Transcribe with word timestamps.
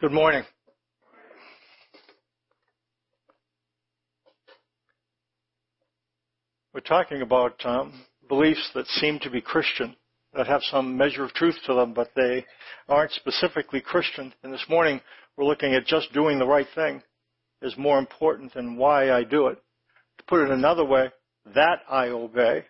Good 0.00 0.12
morning. 0.12 0.44
We're 6.72 6.80
talking 6.80 7.20
about 7.20 7.60
um, 7.66 7.92
beliefs 8.26 8.70
that 8.74 8.86
seem 8.86 9.18
to 9.18 9.28
be 9.28 9.42
Christian, 9.42 9.94
that 10.32 10.46
have 10.46 10.62
some 10.62 10.96
measure 10.96 11.22
of 11.22 11.34
truth 11.34 11.56
to 11.66 11.74
them, 11.74 11.92
but 11.92 12.12
they 12.16 12.46
aren't 12.88 13.12
specifically 13.12 13.82
Christian. 13.82 14.32
And 14.42 14.50
this 14.50 14.64
morning, 14.70 15.02
we're 15.36 15.44
looking 15.44 15.74
at 15.74 15.84
just 15.84 16.14
doing 16.14 16.38
the 16.38 16.46
right 16.46 16.68
thing 16.74 17.02
is 17.60 17.76
more 17.76 17.98
important 17.98 18.54
than 18.54 18.78
why 18.78 19.12
I 19.12 19.22
do 19.22 19.48
it. 19.48 19.62
To 20.16 20.24
put 20.24 20.40
it 20.40 20.50
another 20.50 20.86
way, 20.86 21.10
that 21.54 21.80
I 21.90 22.06
obey 22.06 22.64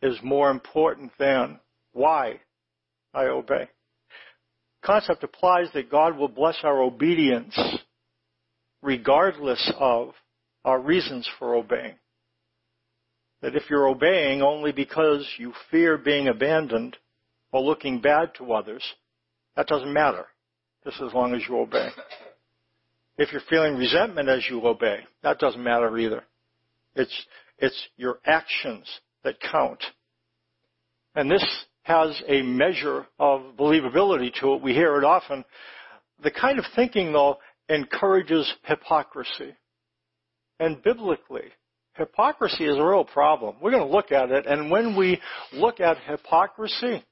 is 0.00 0.16
more 0.22 0.50
important 0.50 1.12
than 1.18 1.60
why 1.92 2.40
I 3.12 3.24
obey 3.24 3.68
concept 4.84 5.24
applies 5.24 5.68
that 5.74 5.90
God 5.90 6.16
will 6.16 6.28
bless 6.28 6.58
our 6.62 6.82
obedience 6.82 7.58
regardless 8.82 9.72
of 9.78 10.12
our 10.64 10.80
reasons 10.80 11.28
for 11.38 11.54
obeying. 11.54 11.94
That 13.42 13.54
if 13.54 13.64
you're 13.68 13.88
obeying 13.88 14.42
only 14.42 14.72
because 14.72 15.28
you 15.38 15.52
fear 15.70 15.98
being 15.98 16.28
abandoned 16.28 16.96
or 17.52 17.60
looking 17.60 18.00
bad 18.00 18.34
to 18.38 18.52
others, 18.52 18.82
that 19.56 19.66
doesn't 19.66 19.92
matter, 19.92 20.26
just 20.84 21.00
as 21.00 21.12
long 21.12 21.34
as 21.34 21.42
you 21.48 21.58
obey. 21.58 21.88
If 23.18 23.32
you're 23.32 23.42
feeling 23.48 23.76
resentment 23.76 24.28
as 24.28 24.46
you 24.48 24.64
obey, 24.66 25.00
that 25.22 25.38
doesn't 25.38 25.62
matter 25.62 25.96
either. 25.96 26.24
It's, 26.94 27.26
it's 27.58 27.88
your 27.96 28.18
actions 28.24 28.86
that 29.24 29.40
count. 29.40 29.82
And 31.14 31.30
this 31.30 31.44
has 31.86 32.20
a 32.26 32.42
measure 32.42 33.06
of 33.20 33.56
believability 33.56 34.32
to 34.40 34.54
it. 34.54 34.62
We 34.62 34.72
hear 34.72 34.96
it 34.98 35.04
often. 35.04 35.44
The 36.24 36.32
kind 36.32 36.58
of 36.58 36.64
thinking, 36.74 37.12
though, 37.12 37.38
encourages 37.68 38.52
hypocrisy. 38.64 39.54
And 40.58 40.82
biblically, 40.82 41.44
hypocrisy 41.94 42.64
is 42.64 42.76
a 42.76 42.84
real 42.84 43.04
problem. 43.04 43.56
We're 43.62 43.70
going 43.70 43.86
to 43.86 43.94
look 43.94 44.10
at 44.10 44.32
it, 44.32 44.46
and 44.46 44.68
when 44.68 44.96
we 44.96 45.20
look 45.52 45.78
at 45.78 45.98
hypocrisy, 45.98 47.04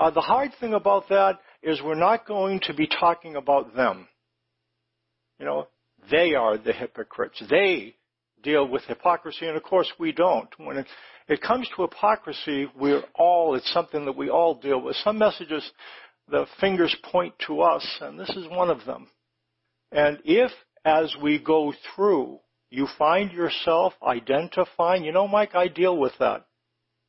uh, 0.00 0.10
the 0.10 0.20
hard 0.20 0.50
thing 0.58 0.74
about 0.74 1.08
that 1.10 1.38
is 1.62 1.80
we're 1.80 1.94
not 1.94 2.26
going 2.26 2.60
to 2.64 2.74
be 2.74 2.88
talking 2.88 3.36
about 3.36 3.76
them. 3.76 4.08
You 5.38 5.46
know, 5.46 5.68
they 6.10 6.34
are 6.34 6.58
the 6.58 6.72
hypocrites. 6.72 7.40
They 7.48 7.94
deal 8.42 8.68
with 8.68 8.84
hypocrisy, 8.84 9.46
and 9.46 9.56
of 9.56 9.62
course 9.62 9.90
we 9.98 10.12
don't. 10.12 10.48
When 10.58 10.76
it, 10.78 10.86
it 11.28 11.42
comes 11.42 11.68
to 11.74 11.82
hypocrisy, 11.82 12.68
we're 12.78 13.02
all, 13.14 13.54
it's 13.54 13.72
something 13.72 14.04
that 14.04 14.16
we 14.16 14.30
all 14.30 14.54
deal 14.54 14.80
with. 14.80 14.96
Some 14.96 15.18
messages, 15.18 15.68
the 16.28 16.46
fingers 16.60 16.94
point 17.04 17.34
to 17.46 17.60
us, 17.60 17.86
and 18.00 18.18
this 18.18 18.30
is 18.30 18.48
one 18.48 18.70
of 18.70 18.84
them. 18.84 19.08
And 19.92 20.18
if, 20.24 20.50
as 20.84 21.14
we 21.22 21.38
go 21.38 21.72
through, 21.94 22.38
you 22.70 22.86
find 22.98 23.32
yourself 23.32 23.94
identifying, 24.02 25.04
you 25.04 25.12
know, 25.12 25.28
Mike, 25.28 25.54
I 25.54 25.68
deal 25.68 25.96
with 25.96 26.12
that. 26.18 26.46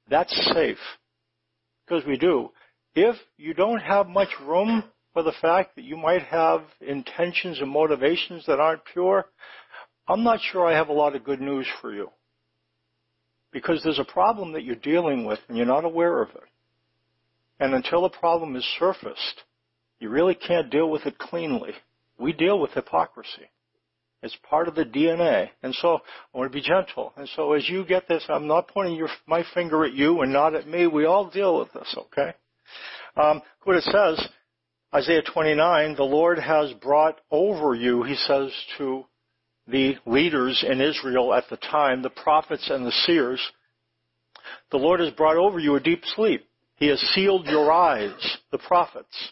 That's 0.09 0.33
safe. 0.53 0.77
Because 1.85 2.05
we 2.05 2.17
do. 2.17 2.51
If 2.95 3.15
you 3.37 3.53
don't 3.53 3.79
have 3.81 4.07
much 4.07 4.29
room 4.43 4.83
for 5.13 5.23
the 5.23 5.33
fact 5.41 5.75
that 5.75 5.83
you 5.83 5.97
might 5.97 6.21
have 6.23 6.61
intentions 6.79 7.59
and 7.59 7.69
motivations 7.69 8.45
that 8.45 8.59
aren't 8.59 8.85
pure, 8.85 9.25
I'm 10.07 10.23
not 10.23 10.39
sure 10.41 10.65
I 10.65 10.75
have 10.75 10.89
a 10.89 10.93
lot 10.93 11.15
of 11.15 11.23
good 11.23 11.41
news 11.41 11.67
for 11.81 11.93
you. 11.93 12.09
Because 13.51 13.81
there's 13.83 13.99
a 13.99 14.11
problem 14.11 14.53
that 14.53 14.63
you're 14.63 14.75
dealing 14.75 15.25
with 15.25 15.39
and 15.47 15.57
you're 15.57 15.65
not 15.65 15.85
aware 15.85 16.21
of 16.21 16.29
it. 16.29 16.43
And 17.59 17.73
until 17.73 18.03
the 18.03 18.09
problem 18.09 18.55
is 18.55 18.65
surfaced, 18.79 19.43
you 19.99 20.09
really 20.09 20.35
can't 20.35 20.69
deal 20.69 20.89
with 20.89 21.05
it 21.05 21.17
cleanly. 21.17 21.71
We 22.19 22.33
deal 22.33 22.59
with 22.59 22.71
hypocrisy. 22.71 23.49
It's 24.23 24.37
part 24.49 24.67
of 24.67 24.75
the 24.75 24.83
DNA. 24.83 25.49
And 25.63 25.73
so 25.75 25.99
I 26.33 26.37
want 26.37 26.51
to 26.51 26.55
be 26.55 26.61
gentle. 26.61 27.13
And 27.17 27.27
so 27.35 27.53
as 27.53 27.67
you 27.69 27.85
get 27.85 28.07
this, 28.07 28.25
I'm 28.29 28.47
not 28.47 28.67
pointing 28.67 28.95
your, 28.95 29.09
my 29.27 29.43
finger 29.53 29.85
at 29.85 29.93
you 29.93 30.21
and 30.21 30.33
not 30.33 30.55
at 30.55 30.67
me. 30.67 30.87
We 30.87 31.05
all 31.05 31.29
deal 31.29 31.59
with 31.59 31.71
this, 31.73 31.95
okay? 31.97 32.33
Um, 33.15 33.41
what 33.63 33.77
it 33.77 33.83
says, 33.83 34.27
Isaiah 34.93 35.21
29, 35.21 35.95
the 35.95 36.03
Lord 36.03 36.39
has 36.39 36.73
brought 36.73 37.19
over 37.31 37.75
you, 37.75 38.03
he 38.03 38.15
says 38.15 38.51
to 38.77 39.05
the 39.67 39.95
leaders 40.05 40.63
in 40.67 40.81
Israel 40.81 41.33
at 41.33 41.43
the 41.49 41.57
time, 41.57 42.01
the 42.01 42.09
prophets 42.09 42.69
and 42.69 42.85
the 42.85 42.91
seers, 43.05 43.41
the 44.71 44.77
Lord 44.77 44.99
has 44.99 45.11
brought 45.11 45.35
over 45.35 45.59
you 45.59 45.75
a 45.75 45.79
deep 45.79 46.03
sleep. 46.15 46.47
He 46.75 46.87
has 46.87 46.99
sealed 47.13 47.47
your 47.47 47.71
eyes, 47.71 48.37
the 48.51 48.59
prophets. 48.59 49.31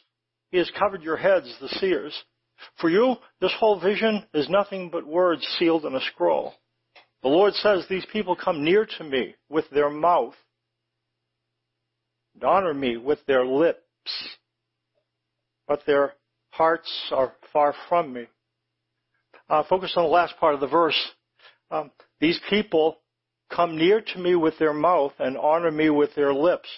He 0.52 0.58
has 0.58 0.72
covered 0.78 1.04
your 1.04 1.18
heads, 1.18 1.54
the 1.62 1.70
seers. 1.70 2.14
For 2.80 2.90
you, 2.90 3.16
this 3.40 3.54
whole 3.58 3.80
vision 3.80 4.26
is 4.34 4.50
nothing 4.50 4.90
but 4.90 5.06
words 5.06 5.46
sealed 5.60 5.86
in 5.86 5.96
a 5.96 6.02
scroll. 6.02 6.54
The 7.22 7.30
Lord 7.30 7.54
says, 7.54 7.86
these 7.90 8.06
people 8.12 8.36
come 8.36 8.64
near 8.64 8.86
to 8.98 9.04
me 9.04 9.36
with 9.50 9.70
their 9.70 9.90
mouth 9.90 10.36
and 12.34 12.44
honor 12.44 12.74
me 12.74 12.98
with 12.98 13.20
their 13.26 13.46
lips, 13.46 13.80
but 15.68 15.82
their 15.86 16.14
hearts 16.50 16.92
are 17.12 17.34
far 17.52 17.74
from 17.90 18.14
me 18.14 18.28
uh, 19.50 19.64
focus 19.70 19.94
on 19.96 20.04
the 20.04 20.10
last 20.10 20.36
part 20.40 20.54
of 20.54 20.60
the 20.60 20.68
verse. 20.68 21.00
Um, 21.72 21.92
these 22.20 22.40
people 22.50 22.98
come 23.54 23.78
near 23.78 24.02
to 24.02 24.20
me 24.20 24.36
with 24.36 24.58
their 24.58 24.74
mouth 24.74 25.14
and 25.20 25.38
honor 25.38 25.72
me 25.72 25.90
with 25.90 26.14
their 26.16 26.34
lips, 26.34 26.70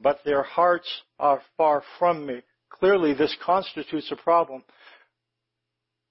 but 0.00 0.20
their 0.24 0.42
hearts 0.42 0.88
are 1.18 1.42
far 1.56 1.82
from 1.98 2.26
me. 2.26 2.42
Clearly, 2.70 3.14
this 3.14 3.36
constitutes 3.44 4.10
a 4.10 4.16
problem. 4.16 4.64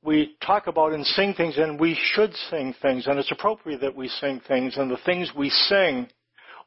We 0.04 0.36
talk 0.46 0.68
about 0.68 0.94
and 0.94 1.06
sing 1.06 1.34
things, 1.34 1.58
and 1.58 1.80
we 1.80 1.98
should 2.14 2.34
sing 2.50 2.76
things, 2.82 3.08
and 3.08 3.18
it's 3.18 3.32
appropriate 3.32 3.82
that 3.82 3.96
we 3.96 4.08
sing 4.08 4.42
things, 4.48 4.78
and 4.78 4.92
the 4.92 4.98
things 5.06 5.32
we 5.36 5.50
sing, 5.50 6.08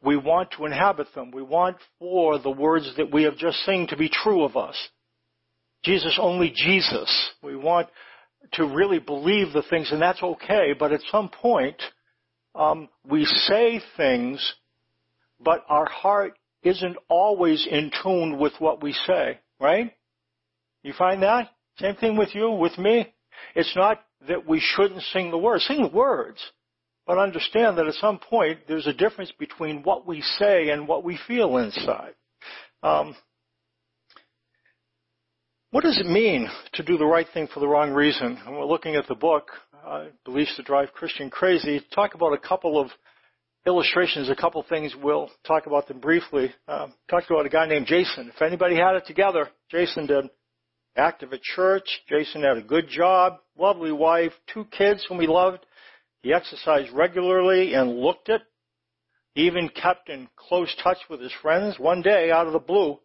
we 0.02 0.16
want 0.16 0.50
to 0.52 0.64
inhabit 0.64 1.08
them. 1.14 1.30
We 1.30 1.42
want 1.42 1.76
for 1.98 2.38
the 2.38 2.50
words 2.50 2.90
that 2.96 3.12
we 3.12 3.24
have 3.24 3.36
just 3.36 3.64
sung 3.64 3.86
to 3.88 3.96
be 3.96 4.08
true 4.08 4.44
of 4.44 4.56
us. 4.56 4.76
Jesus, 5.84 6.18
only 6.20 6.52
Jesus. 6.54 7.30
We 7.42 7.56
want 7.56 7.88
to 8.52 8.66
really 8.66 8.98
believe 8.98 9.52
the 9.52 9.62
things, 9.68 9.90
and 9.92 10.00
that's 10.00 10.22
okay, 10.22 10.72
but 10.78 10.92
at 10.92 11.00
some 11.10 11.28
point, 11.28 11.80
um, 12.54 12.88
we 13.08 13.24
say 13.24 13.80
things, 13.96 14.54
but 15.40 15.64
our 15.68 15.86
heart 15.86 16.38
isn't 16.62 16.96
always 17.08 17.66
in 17.70 17.90
tune 18.02 18.38
with 18.38 18.52
what 18.58 18.82
we 18.82 18.92
say, 18.92 19.38
right? 19.60 19.92
You 20.82 20.92
find 20.92 21.22
that? 21.22 21.50
Same 21.78 21.96
thing 21.96 22.16
with 22.16 22.34
you, 22.34 22.50
with 22.50 22.76
me. 22.78 23.12
It's 23.54 23.74
not 23.76 24.02
that 24.28 24.48
we 24.48 24.60
shouldn't 24.60 25.02
sing 25.02 25.30
the 25.30 25.38
words. 25.38 25.64
Sing 25.64 25.82
the 25.82 25.88
words. 25.88 26.38
But 27.06 27.18
understand 27.18 27.78
that 27.78 27.86
at 27.86 27.94
some 27.94 28.18
point 28.18 28.60
there's 28.66 28.86
a 28.86 28.92
difference 28.92 29.32
between 29.38 29.82
what 29.82 30.06
we 30.06 30.22
say 30.22 30.70
and 30.70 30.88
what 30.88 31.04
we 31.04 31.18
feel 31.28 31.58
inside. 31.58 32.14
Um, 32.82 33.14
what 35.76 35.84
does 35.84 35.98
it 35.98 36.06
mean 36.06 36.48
to 36.72 36.82
do 36.82 36.96
the 36.96 37.04
right 37.04 37.26
thing 37.34 37.46
for 37.52 37.60
the 37.60 37.68
wrong 37.68 37.92
reason? 37.92 38.38
And 38.46 38.56
we're 38.56 38.64
looking 38.64 38.94
at 38.94 39.06
the 39.08 39.14
book, 39.14 39.50
uh, 39.86 40.06
Beliefs 40.24 40.54
That 40.56 40.64
Drive 40.64 40.90
Christian 40.94 41.28
Crazy. 41.28 41.84
Talk 41.94 42.14
about 42.14 42.32
a 42.32 42.38
couple 42.38 42.80
of 42.80 42.88
illustrations, 43.66 44.30
a 44.30 44.34
couple 44.34 44.64
things. 44.70 44.94
We'll 44.96 45.28
talk 45.46 45.66
about 45.66 45.86
them 45.86 46.00
briefly. 46.00 46.50
Uh, 46.66 46.86
talked 47.10 47.30
about 47.30 47.44
a 47.44 47.50
guy 47.50 47.66
named 47.66 47.84
Jason. 47.84 48.32
If 48.34 48.40
anybody 48.40 48.74
had 48.74 48.94
it 48.94 49.04
together, 49.06 49.50
Jason 49.70 50.06
did. 50.06 50.30
Active 50.96 51.34
at 51.34 51.42
church. 51.42 51.86
Jason 52.08 52.40
had 52.40 52.56
a 52.56 52.62
good 52.62 52.88
job, 52.88 53.34
lovely 53.58 53.92
wife, 53.92 54.32
two 54.54 54.64
kids 54.78 55.04
whom 55.06 55.20
he 55.20 55.26
loved. 55.26 55.66
He 56.22 56.32
exercised 56.32 56.90
regularly 56.90 57.74
and 57.74 57.98
looked 57.98 58.30
it. 58.30 58.40
He 59.34 59.42
even 59.42 59.68
kept 59.68 60.08
in 60.08 60.28
close 60.36 60.74
touch 60.82 61.00
with 61.10 61.20
his 61.20 61.34
friends. 61.42 61.78
One 61.78 62.00
day, 62.00 62.30
out 62.30 62.46
of 62.46 62.54
the 62.54 62.60
blue, 62.60 62.96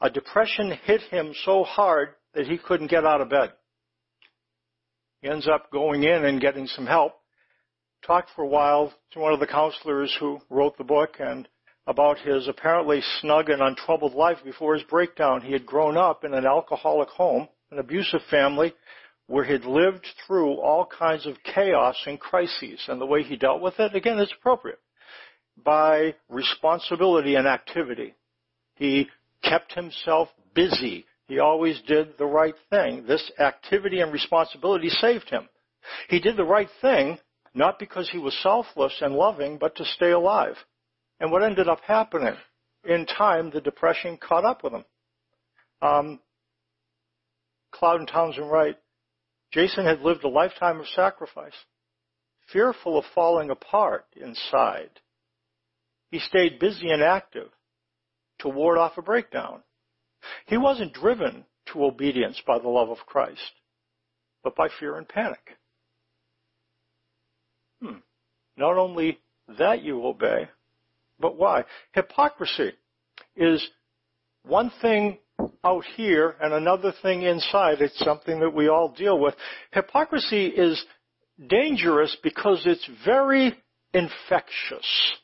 a 0.00 0.10
depression 0.10 0.72
hit 0.84 1.02
him 1.02 1.32
so 1.44 1.64
hard 1.64 2.10
that 2.34 2.46
he 2.46 2.58
couldn't 2.58 2.90
get 2.90 3.04
out 3.04 3.20
of 3.20 3.30
bed. 3.30 3.52
He 5.20 5.28
ends 5.28 5.48
up 5.48 5.70
going 5.70 6.04
in 6.04 6.24
and 6.24 6.40
getting 6.40 6.66
some 6.66 6.86
help. 6.86 7.14
Talked 8.06 8.30
for 8.34 8.42
a 8.42 8.48
while 8.48 8.94
to 9.12 9.18
one 9.18 9.34
of 9.34 9.40
the 9.40 9.46
counselors 9.46 10.16
who 10.18 10.40
wrote 10.48 10.78
the 10.78 10.84
book 10.84 11.16
and 11.18 11.46
about 11.86 12.18
his 12.18 12.48
apparently 12.48 13.02
snug 13.20 13.50
and 13.50 13.60
untroubled 13.60 14.14
life 14.14 14.38
before 14.42 14.74
his 14.74 14.84
breakdown. 14.84 15.42
He 15.42 15.52
had 15.52 15.66
grown 15.66 15.96
up 15.96 16.24
in 16.24 16.32
an 16.32 16.46
alcoholic 16.46 17.08
home, 17.10 17.48
an 17.70 17.78
abusive 17.78 18.22
family, 18.30 18.72
where 19.26 19.44
he'd 19.44 19.64
lived 19.64 20.06
through 20.26 20.54
all 20.54 20.86
kinds 20.86 21.26
of 21.26 21.36
chaos 21.42 21.96
and 22.06 22.18
crises. 22.18 22.80
And 22.88 23.00
the 23.00 23.06
way 23.06 23.22
he 23.22 23.36
dealt 23.36 23.60
with 23.60 23.78
it, 23.78 23.94
again, 23.94 24.18
is 24.18 24.32
appropriate. 24.38 24.78
By 25.62 26.14
responsibility 26.28 27.34
and 27.34 27.46
activity. 27.46 28.14
He 28.76 29.08
kept 29.42 29.74
himself 29.74 30.28
busy. 30.54 31.06
He 31.26 31.38
always 31.38 31.80
did 31.86 32.18
the 32.18 32.26
right 32.26 32.54
thing. 32.70 33.04
This 33.06 33.30
activity 33.38 34.00
and 34.00 34.12
responsibility 34.12 34.88
saved 34.88 35.30
him. 35.30 35.48
He 36.08 36.20
did 36.20 36.36
the 36.36 36.44
right 36.44 36.68
thing 36.80 37.18
not 37.54 37.78
because 37.78 38.08
he 38.10 38.18
was 38.18 38.36
selfless 38.42 38.96
and 39.00 39.14
loving, 39.14 39.58
but 39.58 39.76
to 39.76 39.84
stay 39.84 40.10
alive. 40.12 40.56
And 41.18 41.30
what 41.32 41.42
ended 41.42 41.68
up 41.68 41.80
happening? 41.86 42.36
In 42.84 43.06
time, 43.06 43.50
the 43.50 43.60
depression 43.60 44.16
caught 44.16 44.44
up 44.44 44.62
with 44.62 44.72
him. 44.72 44.84
Um, 45.82 46.20
Cloud 47.72 48.00
and 48.00 48.08
Townsend 48.08 48.50
write, 48.50 48.76
Jason 49.52 49.84
had 49.84 50.00
lived 50.00 50.24
a 50.24 50.28
lifetime 50.28 50.80
of 50.80 50.86
sacrifice, 50.88 51.54
fearful 52.52 52.98
of 52.98 53.04
falling 53.14 53.50
apart 53.50 54.06
inside. 54.16 54.90
He 56.10 56.20
stayed 56.20 56.58
busy 56.58 56.90
and 56.90 57.02
active 57.02 57.48
to 58.40 58.48
ward 58.48 58.78
off 58.78 58.98
a 58.98 59.02
breakdown. 59.02 59.62
He 60.46 60.56
wasn't 60.56 60.92
driven 60.92 61.44
to 61.72 61.84
obedience 61.84 62.40
by 62.46 62.58
the 62.58 62.68
love 62.68 62.90
of 62.90 62.98
Christ, 63.06 63.52
but 64.42 64.56
by 64.56 64.68
fear 64.78 64.96
and 64.96 65.08
panic. 65.08 65.58
Hmm. 67.82 67.98
Not 68.56 68.76
only 68.76 69.18
that 69.58 69.82
you 69.82 70.04
obey, 70.04 70.48
but 71.18 71.36
why? 71.36 71.64
Hypocrisy 71.92 72.72
is 73.36 73.66
one 74.44 74.70
thing 74.82 75.18
out 75.64 75.84
here 75.96 76.36
and 76.40 76.52
another 76.52 76.92
thing 77.02 77.22
inside. 77.22 77.80
It's 77.80 77.98
something 77.98 78.40
that 78.40 78.54
we 78.54 78.68
all 78.68 78.88
deal 78.88 79.18
with. 79.18 79.34
Hypocrisy 79.72 80.46
is 80.46 80.82
dangerous 81.48 82.16
because 82.22 82.62
it's 82.66 82.88
very 83.04 83.54
infectious 83.94 85.18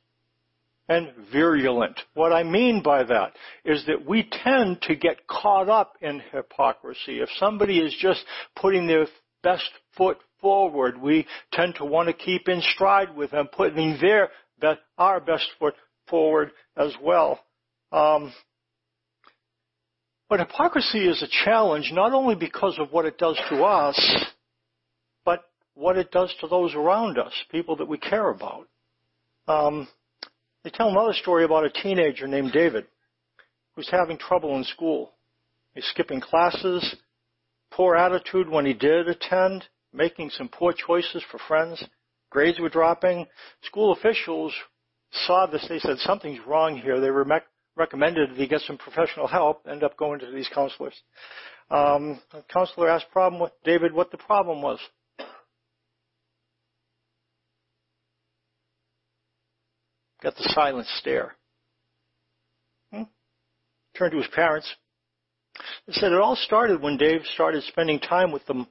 and 0.88 1.12
virulent. 1.32 1.98
What 2.14 2.32
I 2.32 2.42
mean 2.42 2.82
by 2.82 3.04
that 3.04 3.32
is 3.64 3.84
that 3.86 4.06
we 4.06 4.28
tend 4.44 4.82
to 4.82 4.94
get 4.94 5.26
caught 5.26 5.68
up 5.68 5.94
in 6.00 6.22
hypocrisy. 6.32 7.20
If 7.20 7.28
somebody 7.38 7.78
is 7.80 7.94
just 8.00 8.24
putting 8.54 8.86
their 8.86 9.06
best 9.42 9.68
foot 9.96 10.18
forward, 10.40 11.00
we 11.00 11.26
tend 11.52 11.74
to 11.76 11.84
want 11.84 12.08
to 12.08 12.12
keep 12.12 12.48
in 12.48 12.60
stride 12.60 13.16
with 13.16 13.32
them, 13.32 13.48
putting 13.52 13.98
their 14.00 14.30
our 14.96 15.20
best 15.20 15.48
foot 15.58 15.74
forward 16.08 16.50
as 16.76 16.94
well. 17.02 17.40
Um, 17.92 18.32
but 20.28 20.40
hypocrisy 20.40 21.06
is 21.06 21.22
a 21.22 21.44
challenge 21.44 21.90
not 21.92 22.12
only 22.12 22.34
because 22.34 22.78
of 22.78 22.92
what 22.92 23.04
it 23.04 23.18
does 23.18 23.38
to 23.50 23.62
us, 23.62 24.26
but 25.24 25.44
what 25.74 25.96
it 25.96 26.10
does 26.10 26.34
to 26.40 26.48
those 26.48 26.74
around 26.74 27.18
us, 27.18 27.32
people 27.50 27.76
that 27.76 27.88
we 27.88 27.98
care 27.98 28.30
about. 28.30 28.66
Um, 29.46 29.86
they 30.66 30.70
tell 30.70 30.88
another 30.88 31.12
story 31.12 31.44
about 31.44 31.64
a 31.64 31.70
teenager 31.70 32.26
named 32.26 32.50
David 32.50 32.88
who's 33.76 33.88
having 33.88 34.18
trouble 34.18 34.56
in 34.56 34.64
school. 34.64 35.12
He's 35.76 35.84
skipping 35.84 36.20
classes, 36.20 36.96
poor 37.70 37.94
attitude 37.94 38.48
when 38.48 38.66
he 38.66 38.74
did 38.74 39.08
attend, 39.08 39.64
making 39.92 40.30
some 40.30 40.48
poor 40.48 40.72
choices 40.72 41.22
for 41.30 41.38
friends. 41.46 41.84
Grades 42.30 42.58
were 42.58 42.68
dropping. 42.68 43.26
School 43.62 43.92
officials 43.92 44.52
saw 45.12 45.46
this. 45.46 45.64
They 45.68 45.78
said 45.78 45.98
something's 45.98 46.44
wrong 46.44 46.76
here. 46.76 47.00
They 47.00 47.10
re- 47.10 47.40
recommended 47.76 48.30
that 48.30 48.36
he 48.36 48.48
get 48.48 48.62
some 48.62 48.76
professional 48.76 49.28
help. 49.28 49.68
End 49.70 49.84
up 49.84 49.96
going 49.96 50.18
to 50.18 50.32
these 50.32 50.50
counselors. 50.52 51.00
Um, 51.70 52.20
the 52.32 52.42
counselor 52.52 52.88
asked 52.88 53.12
problem 53.12 53.40
with 53.40 53.52
David 53.62 53.92
what 53.92 54.10
the 54.10 54.18
problem 54.18 54.62
was. 54.62 54.80
Got 60.26 60.34
the 60.38 60.52
silent 60.56 60.88
stare. 60.98 61.36
Hmm? 62.92 63.04
Turned 63.96 64.10
to 64.10 64.18
his 64.18 64.26
parents. 64.34 64.68
He 65.86 65.92
said 65.92 66.10
it 66.10 66.18
all 66.18 66.34
started 66.34 66.82
when 66.82 66.96
Dave 66.96 67.20
started 67.32 67.62
spending 67.62 68.00
time 68.00 68.32
with 68.32 68.44
the 68.46 68.66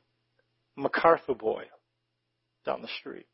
MacArthur 0.75 1.34
boy 1.34 1.63
down 2.66 2.81
the 2.81 2.90
street. 3.00 3.25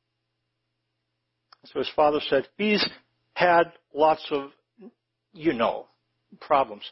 So 1.66 1.80
his 1.80 1.90
father 1.96 2.20
said, 2.30 2.48
he's 2.60 2.88
had 3.34 3.72
lots 3.92 4.24
of, 4.30 4.52
you 5.34 5.54
know, 5.54 5.88
problems. 6.40 6.84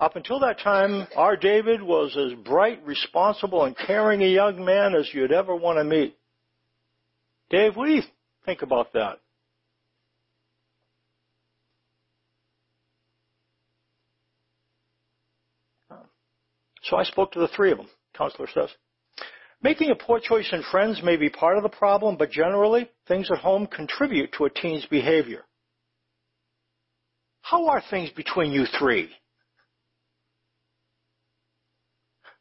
Up 0.00 0.16
until 0.16 0.40
that 0.40 0.58
time, 0.58 1.06
our 1.14 1.36
David 1.36 1.80
was 1.80 2.16
as 2.16 2.36
bright, 2.44 2.84
responsible, 2.84 3.64
and 3.64 3.76
caring 3.78 4.22
a 4.22 4.26
young 4.26 4.64
man 4.64 4.96
as 4.96 5.08
you'd 5.14 5.30
ever 5.30 5.54
want 5.54 5.78
to 5.78 5.84
meet. 5.84 6.16
Dave, 7.48 7.76
what 7.76 7.86
do 7.86 7.92
you 7.92 8.02
think 8.44 8.62
about 8.62 8.92
that? 8.94 9.20
So 16.86 16.96
I 16.96 17.04
spoke 17.04 17.32
to 17.32 17.40
the 17.40 17.48
three 17.48 17.72
of 17.72 17.78
them, 17.78 17.88
counselor 18.16 18.48
says. 18.52 18.70
Making 19.62 19.90
a 19.90 19.96
poor 19.96 20.20
choice 20.20 20.48
in 20.52 20.62
friends 20.70 21.00
may 21.02 21.16
be 21.16 21.28
part 21.28 21.56
of 21.56 21.62
the 21.62 21.68
problem, 21.68 22.16
but 22.16 22.30
generally, 22.30 22.88
things 23.08 23.28
at 23.30 23.38
home 23.38 23.66
contribute 23.66 24.32
to 24.34 24.44
a 24.44 24.50
teen's 24.50 24.86
behavior. 24.86 25.44
How 27.40 27.68
are 27.68 27.82
things 27.90 28.10
between 28.10 28.52
you 28.52 28.66
three? 28.78 29.08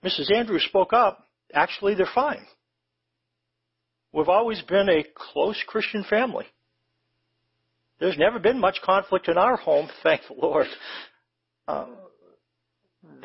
Mrs. 0.03 0.31
Andrews 0.31 0.65
spoke 0.65 0.93
up. 0.93 1.27
Actually, 1.53 1.95
they're 1.95 2.07
fine. 2.13 2.45
We've 4.11 4.29
always 4.29 4.61
been 4.61 4.89
a 4.89 5.03
close 5.15 5.61
Christian 5.67 6.03
family. 6.09 6.45
There's 7.99 8.17
never 8.17 8.39
been 8.39 8.59
much 8.59 8.79
conflict 8.83 9.27
in 9.27 9.37
our 9.37 9.57
home, 9.57 9.89
thank 10.03 10.21
the 10.27 10.35
Lord. 10.35 10.67
Uh, 11.67 11.87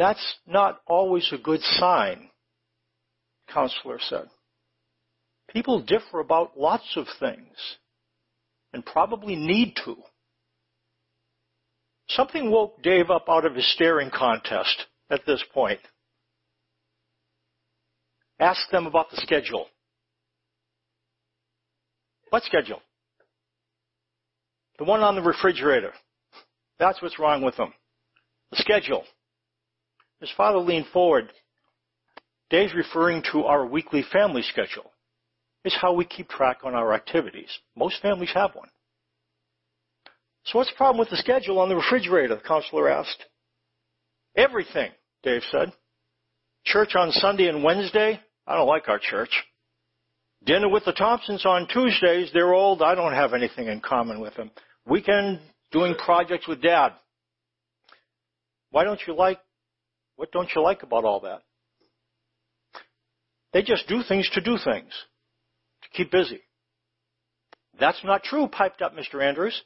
that's 0.01 0.37
not 0.47 0.81
always 0.87 1.29
a 1.31 1.37
good 1.37 1.61
sign, 1.61 2.31
counselor 3.53 3.99
said. 4.01 4.29
People 5.53 5.83
differ 5.83 6.21
about 6.21 6.59
lots 6.59 6.97
of 6.97 7.07
things 7.19 7.57
and 8.73 8.87
probably 8.87 9.37
need 9.37 9.75
to. 9.85 9.97
Something 12.09 12.51
woke 12.51 12.83
Dave 12.83 13.11
up 13.11 13.27
out 13.29 13.45
of 13.45 13.55
his 13.55 13.71
staring 13.75 14.11
contest 14.11 14.87
at 15.11 15.27
this 15.27 15.45
point. 15.53 15.81
Ask 18.39 18.71
them 18.71 18.87
about 18.87 19.11
the 19.11 19.19
schedule. 19.19 19.67
What 22.31 22.43
schedule? 22.45 22.81
The 24.79 24.85
one 24.85 25.03
on 25.03 25.15
the 25.15 25.21
refrigerator. 25.21 25.93
That's 26.79 27.03
what's 27.03 27.19
wrong 27.19 27.43
with 27.43 27.57
them. 27.59 27.75
The 28.51 28.57
schedule. 28.57 29.05
His 30.21 30.31
father 30.37 30.59
leaned 30.59 30.87
forward. 30.93 31.33
Dave's 32.51 32.75
referring 32.75 33.23
to 33.33 33.45
our 33.45 33.65
weekly 33.67 34.05
family 34.13 34.43
schedule. 34.43 34.91
It's 35.65 35.77
how 35.77 35.93
we 35.93 36.05
keep 36.05 36.29
track 36.29 36.59
on 36.65 36.75
our 36.75 36.93
activities. 36.93 37.51
Most 37.77 38.01
families 38.03 38.33
have 38.35 38.55
one. 38.55 38.69
So 40.45 40.59
what's 40.59 40.71
the 40.71 40.77
problem 40.77 40.99
with 40.99 41.11
the 41.11 41.17
schedule 41.17 41.59
on 41.59 41.69
the 41.69 41.77
refrigerator? 41.77 42.35
The 42.35 42.41
counselor 42.41 42.89
asked. 42.89 43.25
Everything, 44.37 44.91
Dave 45.23 45.43
said. 45.51 45.73
Church 46.65 46.95
on 46.95 47.13
Sunday 47.13 47.49
and 47.49 47.63
Wednesday? 47.63 48.21
I 48.47 48.57
don't 48.57 48.67
like 48.67 48.89
our 48.89 48.99
church. 48.99 49.31
Dinner 50.45 50.69
with 50.69 50.85
the 50.87 50.93
Thompsons 50.93 51.45
on 51.45 51.69
Tuesdays. 51.69 52.31
They're 52.33 52.55
old. 52.55 52.83
I 52.83 52.95
don't 52.95 53.13
have 53.13 53.35
anything 53.35 53.69
in 53.69 53.81
common 53.81 54.21
with 54.21 54.35
them. 54.35 54.51
Weekend 54.87 55.41
doing 55.73 55.95
projects 55.95 56.49
with 56.49 56.63
dad. 56.63 56.93
Why 58.71 58.85
don't 58.85 59.01
you 59.07 59.15
like 59.15 59.39
what 60.21 60.31
don't 60.33 60.51
you 60.55 60.61
like 60.61 60.83
about 60.83 61.07
all 61.07 61.21
that? 61.21 61.41
They 63.55 63.63
just 63.63 63.89
do 63.89 64.03
things 64.07 64.29
to 64.35 64.43
do 64.43 64.59
things, 64.63 64.93
to 65.81 65.89
keep 65.95 66.13
busy. 66.13 66.43
That's 67.79 68.05
not 68.05 68.23
true, 68.23 68.47
piped 68.47 68.83
up 68.83 68.95
Mr. 68.95 69.27
Andrews. 69.27 69.59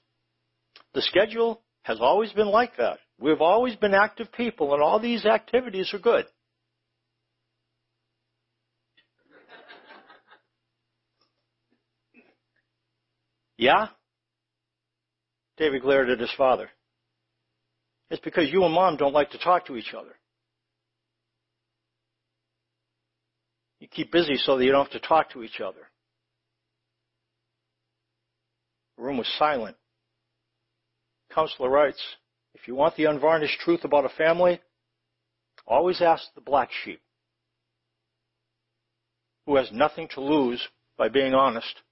The 0.94 1.02
schedule 1.02 1.60
has 1.82 1.98
always 2.00 2.30
been 2.30 2.46
like 2.46 2.76
that. 2.76 3.00
We've 3.18 3.40
always 3.40 3.74
been 3.74 3.94
active 3.94 4.30
people, 4.30 4.74
and 4.74 4.80
all 4.80 5.00
these 5.00 5.26
activities 5.26 5.92
are 5.92 5.98
good. 5.98 6.24
yeah? 13.58 13.88
David 15.56 15.82
glared 15.82 16.10
at 16.10 16.20
his 16.20 16.32
father. 16.38 16.70
It's 18.08 18.22
because 18.22 18.52
you 18.52 18.62
and 18.62 18.72
mom 18.72 18.96
don't 18.96 19.12
like 19.12 19.30
to 19.30 19.38
talk 19.38 19.66
to 19.66 19.74
each 19.76 19.92
other. 19.98 20.14
You 23.84 23.88
keep 23.88 24.10
busy 24.10 24.36
so 24.38 24.56
that 24.56 24.64
you 24.64 24.72
don't 24.72 24.90
have 24.90 25.02
to 25.02 25.06
talk 25.06 25.30
to 25.32 25.42
each 25.42 25.60
other. 25.60 25.90
The 28.96 29.02
room 29.02 29.18
was 29.18 29.30
silent. 29.38 29.76
Counselor 31.34 31.68
writes, 31.68 32.02
if 32.54 32.66
you 32.66 32.74
want 32.74 32.96
the 32.96 33.04
unvarnished 33.04 33.60
truth 33.60 33.84
about 33.84 34.06
a 34.06 34.08
family, 34.08 34.58
always 35.66 36.00
ask 36.00 36.24
the 36.34 36.40
black 36.40 36.70
sheep, 36.82 37.02
who 39.44 39.56
has 39.56 39.68
nothing 39.70 40.08
to 40.14 40.22
lose 40.22 40.66
by 40.96 41.10
being 41.10 41.34
honest. 41.34 41.82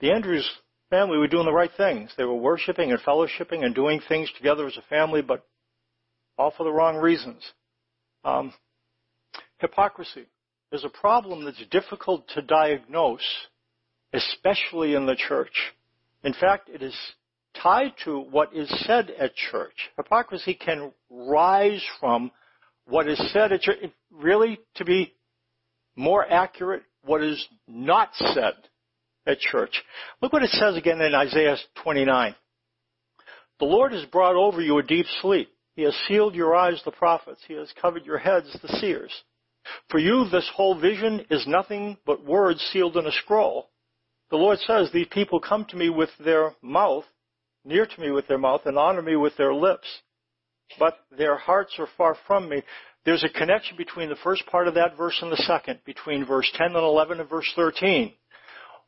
The 0.00 0.10
Andrews 0.10 0.50
family 0.90 1.16
were 1.16 1.28
doing 1.28 1.46
the 1.46 1.52
right 1.52 1.70
things. 1.76 2.12
They 2.16 2.24
were 2.24 2.34
worshiping 2.34 2.90
and 2.90 3.00
fellowshipping 3.00 3.64
and 3.64 3.72
doing 3.72 4.00
things 4.08 4.32
together 4.36 4.66
as 4.66 4.76
a 4.76 4.82
family, 4.90 5.22
but 5.22 5.46
all 6.36 6.50
for 6.56 6.64
the 6.64 6.72
wrong 6.72 6.96
reasons. 6.96 7.52
Um, 8.24 8.52
hypocrisy 9.58 10.26
is 10.72 10.84
a 10.84 10.88
problem 10.88 11.44
that's 11.44 11.62
difficult 11.70 12.26
to 12.34 12.42
diagnose, 12.42 13.20
especially 14.12 14.94
in 14.94 15.06
the 15.06 15.16
church. 15.16 15.52
In 16.22 16.32
fact, 16.32 16.68
it 16.68 16.82
is 16.82 16.96
tied 17.62 17.92
to 18.04 18.18
what 18.18 18.54
is 18.54 18.68
said 18.86 19.10
at 19.10 19.34
church. 19.34 19.74
Hypocrisy 19.96 20.54
can 20.54 20.92
rise 21.10 21.84
from 22.00 22.30
what 22.86 23.08
is 23.08 23.20
said 23.32 23.52
at 23.52 23.60
church. 23.60 23.78
Really, 24.10 24.58
to 24.76 24.84
be 24.84 25.12
more 25.96 26.26
accurate, 26.28 26.82
what 27.04 27.22
is 27.22 27.46
not 27.68 28.10
said 28.14 28.54
at 29.26 29.38
church. 29.38 29.82
Look 30.20 30.32
what 30.32 30.42
it 30.42 30.50
says 30.50 30.76
again 30.76 31.00
in 31.00 31.14
Isaiah 31.14 31.56
29. 31.82 32.34
The 33.60 33.64
Lord 33.66 33.92
has 33.92 34.04
brought 34.06 34.34
over 34.34 34.60
you 34.60 34.78
a 34.78 34.82
deep 34.82 35.06
sleep. 35.22 35.48
He 35.76 35.82
has 35.82 35.94
sealed 36.06 36.34
your 36.34 36.54
eyes, 36.54 36.80
the 36.84 36.92
prophets. 36.92 37.40
He 37.46 37.54
has 37.54 37.72
covered 37.80 38.06
your 38.06 38.18
heads, 38.18 38.56
the 38.62 38.68
seers. 38.80 39.12
For 39.90 39.98
you, 39.98 40.28
this 40.30 40.48
whole 40.54 40.78
vision 40.78 41.26
is 41.30 41.46
nothing 41.46 41.96
but 42.06 42.24
words 42.24 42.60
sealed 42.72 42.96
in 42.96 43.06
a 43.06 43.12
scroll. 43.12 43.70
The 44.30 44.36
Lord 44.36 44.58
says, 44.60 44.90
these 44.92 45.08
people 45.10 45.40
come 45.40 45.64
to 45.66 45.76
me 45.76 45.90
with 45.90 46.10
their 46.24 46.54
mouth, 46.62 47.04
near 47.64 47.86
to 47.86 48.00
me 48.00 48.10
with 48.10 48.26
their 48.28 48.38
mouth, 48.38 48.62
and 48.66 48.78
honor 48.78 49.02
me 49.02 49.16
with 49.16 49.36
their 49.36 49.54
lips. 49.54 49.86
But 50.78 50.98
their 51.16 51.36
hearts 51.36 51.74
are 51.78 51.88
far 51.96 52.16
from 52.26 52.48
me. 52.48 52.62
There's 53.04 53.24
a 53.24 53.38
connection 53.38 53.76
between 53.76 54.08
the 54.08 54.16
first 54.22 54.46
part 54.46 54.66
of 54.66 54.74
that 54.74 54.96
verse 54.96 55.18
and 55.22 55.30
the 55.30 55.44
second, 55.46 55.80
between 55.84 56.24
verse 56.24 56.50
10 56.54 56.68
and 56.68 56.76
11 56.76 57.20
and 57.20 57.28
verse 57.28 57.50
13. 57.54 58.12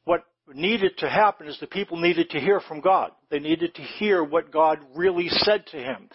What 0.05 0.25
needed 0.55 0.97
to 0.99 1.09
happen 1.09 1.49
is 1.49 1.59
the 1.61 1.67
people 1.67 1.99
needed 1.99 2.31
to 2.31 2.41
hear 2.41 2.61
from 2.61 2.81
God. 2.81 3.11
They 3.31 3.41
needed 3.41 3.75
to 3.75 3.83
hear 3.83 4.25
what 4.25 4.53
God 4.53 4.79
really 4.95 5.29
said 5.29 5.67
to 5.69 5.77
him 5.77 6.09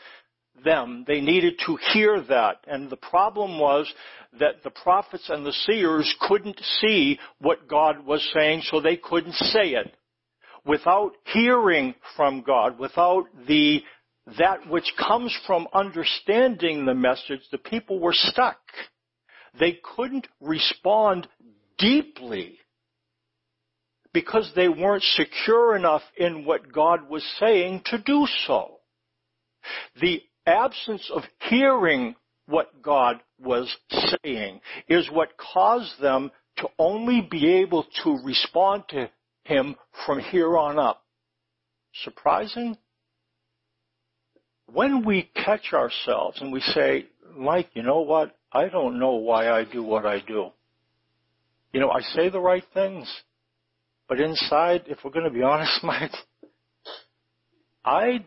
them. 0.63 1.05
They 1.07 1.21
needed 1.21 1.59
to 1.65 1.77
hear 1.93 2.21
that. 2.29 2.57
And 2.67 2.89
the 2.89 2.97
problem 2.97 3.59
was 3.59 3.91
that 4.39 4.63
the 4.63 4.69
prophets 4.69 5.29
and 5.29 5.45
the 5.45 5.51
seers 5.51 6.13
couldn't 6.21 6.59
see 6.79 7.19
what 7.39 7.67
God 7.67 8.05
was 8.05 8.27
saying, 8.33 8.63
so 8.65 8.79
they 8.79 8.97
couldn't 8.97 9.35
say 9.35 9.69
it. 9.71 9.95
Without 10.65 11.13
hearing 11.25 11.95
from 12.15 12.41
God, 12.41 12.77
without 12.79 13.25
the, 13.47 13.81
that 14.37 14.67
which 14.69 14.93
comes 14.97 15.35
from 15.47 15.67
understanding 15.73 16.85
the 16.85 16.93
message, 16.93 17.41
the 17.51 17.57
people 17.57 17.99
were 17.99 18.13
stuck. 18.13 18.59
They 19.59 19.79
couldn't 19.95 20.27
respond 20.39 21.27
deeply 21.77 22.59
because 24.13 24.51
they 24.55 24.69
weren't 24.69 25.03
secure 25.03 25.75
enough 25.75 26.03
in 26.17 26.45
what 26.45 26.71
God 26.71 27.09
was 27.09 27.23
saying 27.39 27.83
to 27.85 27.97
do 27.97 28.27
so. 28.45 28.77
The 29.99 30.21
absence 30.45 31.09
of 31.13 31.23
hearing 31.49 32.15
what 32.47 32.81
God 32.81 33.21
was 33.39 33.75
saying 34.23 34.59
is 34.87 35.09
what 35.11 35.37
caused 35.37 36.01
them 36.01 36.31
to 36.57 36.67
only 36.77 37.21
be 37.21 37.61
able 37.61 37.85
to 38.03 38.19
respond 38.23 38.83
to 38.89 39.09
Him 39.43 39.75
from 40.05 40.19
here 40.19 40.57
on 40.57 40.77
up. 40.77 41.03
Surprising? 42.03 42.77
When 44.71 45.05
we 45.05 45.29
catch 45.35 45.73
ourselves 45.73 46.39
and 46.41 46.51
we 46.51 46.61
say, 46.61 47.07
Mike, 47.35 47.69
you 47.73 47.83
know 47.83 48.01
what? 48.01 48.37
I 48.51 48.67
don't 48.67 48.99
know 48.99 49.15
why 49.15 49.49
I 49.49 49.63
do 49.63 49.83
what 49.83 50.05
I 50.05 50.19
do. 50.19 50.51
You 51.73 51.79
know, 51.79 51.89
I 51.89 52.01
say 52.01 52.29
the 52.29 52.39
right 52.39 52.63
things, 52.73 53.09
but 54.09 54.19
inside, 54.19 54.83
if 54.87 54.99
we're 55.03 55.11
going 55.11 55.25
to 55.25 55.31
be 55.31 55.43
honest, 55.43 55.83
Mike, 55.83 56.11
I 57.83 58.25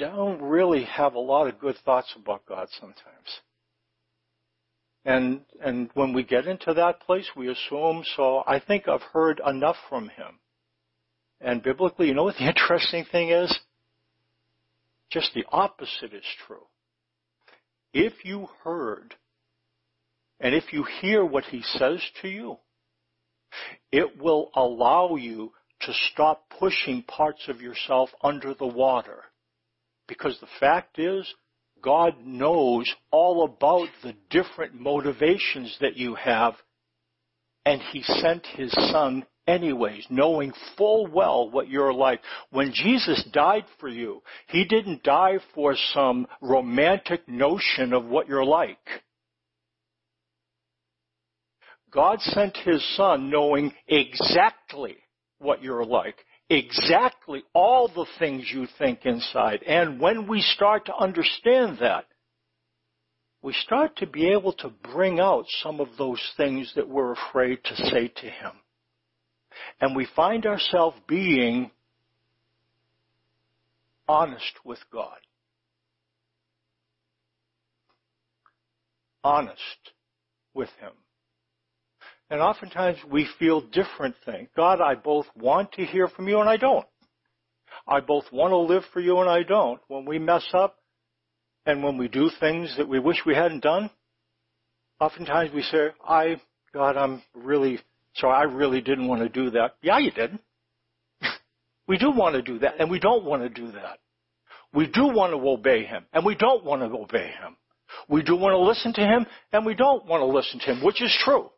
don't 0.00 0.40
really 0.40 0.84
have 0.84 1.14
a 1.14 1.20
lot 1.20 1.46
of 1.46 1.60
good 1.60 1.76
thoughts 1.84 2.12
about 2.16 2.46
God 2.46 2.68
sometimes. 2.80 3.40
And, 5.04 5.42
and 5.62 5.90
when 5.94 6.12
we 6.12 6.24
get 6.24 6.46
into 6.46 6.74
that 6.74 7.00
place, 7.00 7.28
we 7.36 7.48
assume, 7.48 8.02
so 8.16 8.42
I 8.46 8.60
think 8.60 8.88
I've 8.88 9.02
heard 9.02 9.40
enough 9.46 9.76
from 9.88 10.08
Him. 10.08 10.40
And 11.40 11.62
biblically, 11.62 12.08
you 12.08 12.14
know 12.14 12.24
what 12.24 12.36
the 12.36 12.48
interesting 12.48 13.04
thing 13.10 13.30
is? 13.30 13.56
Just 15.10 15.32
the 15.34 15.44
opposite 15.50 16.14
is 16.14 16.24
true. 16.46 16.66
If 17.92 18.24
you 18.24 18.48
heard, 18.64 19.14
and 20.38 20.54
if 20.54 20.72
you 20.72 20.84
hear 21.00 21.24
what 21.24 21.44
He 21.44 21.62
says 21.62 22.00
to 22.22 22.28
you, 22.28 22.56
it 23.92 24.20
will 24.20 24.50
allow 24.54 25.16
you 25.16 25.52
to 25.80 25.92
stop 26.12 26.44
pushing 26.58 27.02
parts 27.02 27.48
of 27.48 27.60
yourself 27.60 28.10
under 28.22 28.54
the 28.54 28.66
water 28.66 29.24
because 30.10 30.36
the 30.40 30.48
fact 30.58 30.98
is, 30.98 31.24
God 31.80 32.14
knows 32.26 32.92
all 33.12 33.44
about 33.44 33.88
the 34.02 34.12
different 34.28 34.74
motivations 34.74 35.74
that 35.80 35.96
you 35.96 36.16
have, 36.16 36.54
and 37.64 37.80
He 37.80 38.02
sent 38.02 38.44
His 38.44 38.72
Son 38.90 39.24
anyways, 39.46 40.04
knowing 40.10 40.52
full 40.76 41.06
well 41.06 41.48
what 41.48 41.68
you're 41.68 41.94
like. 41.94 42.20
When 42.50 42.72
Jesus 42.74 43.24
died 43.32 43.64
for 43.78 43.88
you, 43.88 44.20
He 44.48 44.64
didn't 44.64 45.04
die 45.04 45.38
for 45.54 45.76
some 45.94 46.26
romantic 46.42 47.28
notion 47.28 47.92
of 47.92 48.04
what 48.04 48.28
you're 48.28 48.44
like. 48.44 48.78
God 51.92 52.20
sent 52.20 52.56
His 52.56 52.84
Son 52.96 53.30
knowing 53.30 53.72
exactly 53.86 54.96
what 55.38 55.62
you're 55.62 55.84
like 55.84 56.16
exactly 56.50 57.44
all 57.54 57.88
the 57.88 58.06
things 58.18 58.50
you 58.52 58.66
think 58.78 59.06
inside. 59.06 59.62
And 59.62 60.00
when 60.00 60.26
we 60.26 60.42
start 60.42 60.86
to 60.86 60.96
understand 60.96 61.78
that, 61.80 62.06
we 63.40 63.54
start 63.54 63.96
to 63.96 64.06
be 64.06 64.32
able 64.32 64.52
to 64.54 64.68
bring 64.92 65.20
out 65.20 65.46
some 65.62 65.80
of 65.80 65.88
those 65.96 66.20
things 66.36 66.72
that 66.74 66.88
we're 66.88 67.12
afraid 67.12 67.60
to 67.64 67.76
say 67.76 68.08
to 68.08 68.26
Him. 68.26 68.52
And 69.80 69.96
we 69.96 70.06
find 70.14 70.44
ourselves 70.44 70.96
being 71.06 71.70
honest 74.06 74.52
with 74.64 74.80
God. 74.92 75.16
Honest 79.22 79.56
with 80.52 80.70
Him. 80.80 80.92
And 82.30 82.40
oftentimes 82.40 82.98
we 83.10 83.28
feel 83.40 83.60
different 83.60 84.14
things. 84.24 84.48
God, 84.56 84.80
I 84.80 84.94
both 84.94 85.26
want 85.34 85.72
to 85.72 85.84
hear 85.84 86.06
from 86.06 86.28
you 86.28 86.38
and 86.38 86.48
I 86.48 86.56
don't. 86.56 86.86
I 87.88 87.98
both 87.98 88.24
want 88.32 88.52
to 88.52 88.56
live 88.56 88.84
for 88.92 89.00
you 89.00 89.18
and 89.18 89.28
I 89.28 89.42
don't. 89.42 89.80
When 89.88 90.04
we 90.04 90.20
mess 90.20 90.46
up 90.54 90.76
and 91.66 91.82
when 91.82 91.98
we 91.98 92.06
do 92.06 92.30
things 92.38 92.72
that 92.78 92.88
we 92.88 93.00
wish 93.00 93.18
we 93.26 93.34
hadn't 93.34 93.64
done, 93.64 93.90
oftentimes 95.00 95.50
we 95.52 95.62
say, 95.62 95.88
I, 96.06 96.40
God, 96.72 96.96
I'm 96.96 97.20
really, 97.34 97.80
sorry. 98.14 98.36
I 98.36 98.52
really 98.52 98.80
didn't 98.80 99.08
want 99.08 99.22
to 99.22 99.28
do 99.28 99.50
that. 99.50 99.74
Yeah, 99.82 99.98
you 99.98 100.12
did. 100.12 100.38
we 101.88 101.98
do 101.98 102.12
want 102.12 102.36
to 102.36 102.42
do 102.42 102.60
that 102.60 102.74
and 102.78 102.88
we 102.88 103.00
don't 103.00 103.24
want 103.24 103.42
to 103.42 103.48
do 103.48 103.72
that. 103.72 103.98
We 104.72 104.86
do 104.86 105.06
want 105.06 105.32
to 105.32 105.48
obey 105.48 105.84
Him 105.84 106.04
and 106.12 106.24
we 106.24 106.36
don't 106.36 106.64
want 106.64 106.82
to 106.82 106.96
obey 106.96 107.26
Him. 107.26 107.56
We 108.08 108.22
do 108.22 108.36
want 108.36 108.52
to 108.52 108.60
listen 108.60 108.92
to 108.92 109.00
Him 109.00 109.26
and 109.52 109.66
we 109.66 109.74
don't 109.74 110.06
want 110.06 110.20
to 110.20 110.26
listen 110.26 110.60
to 110.60 110.66
Him, 110.66 110.84
which 110.84 111.02
is 111.02 111.12
true 111.24 111.50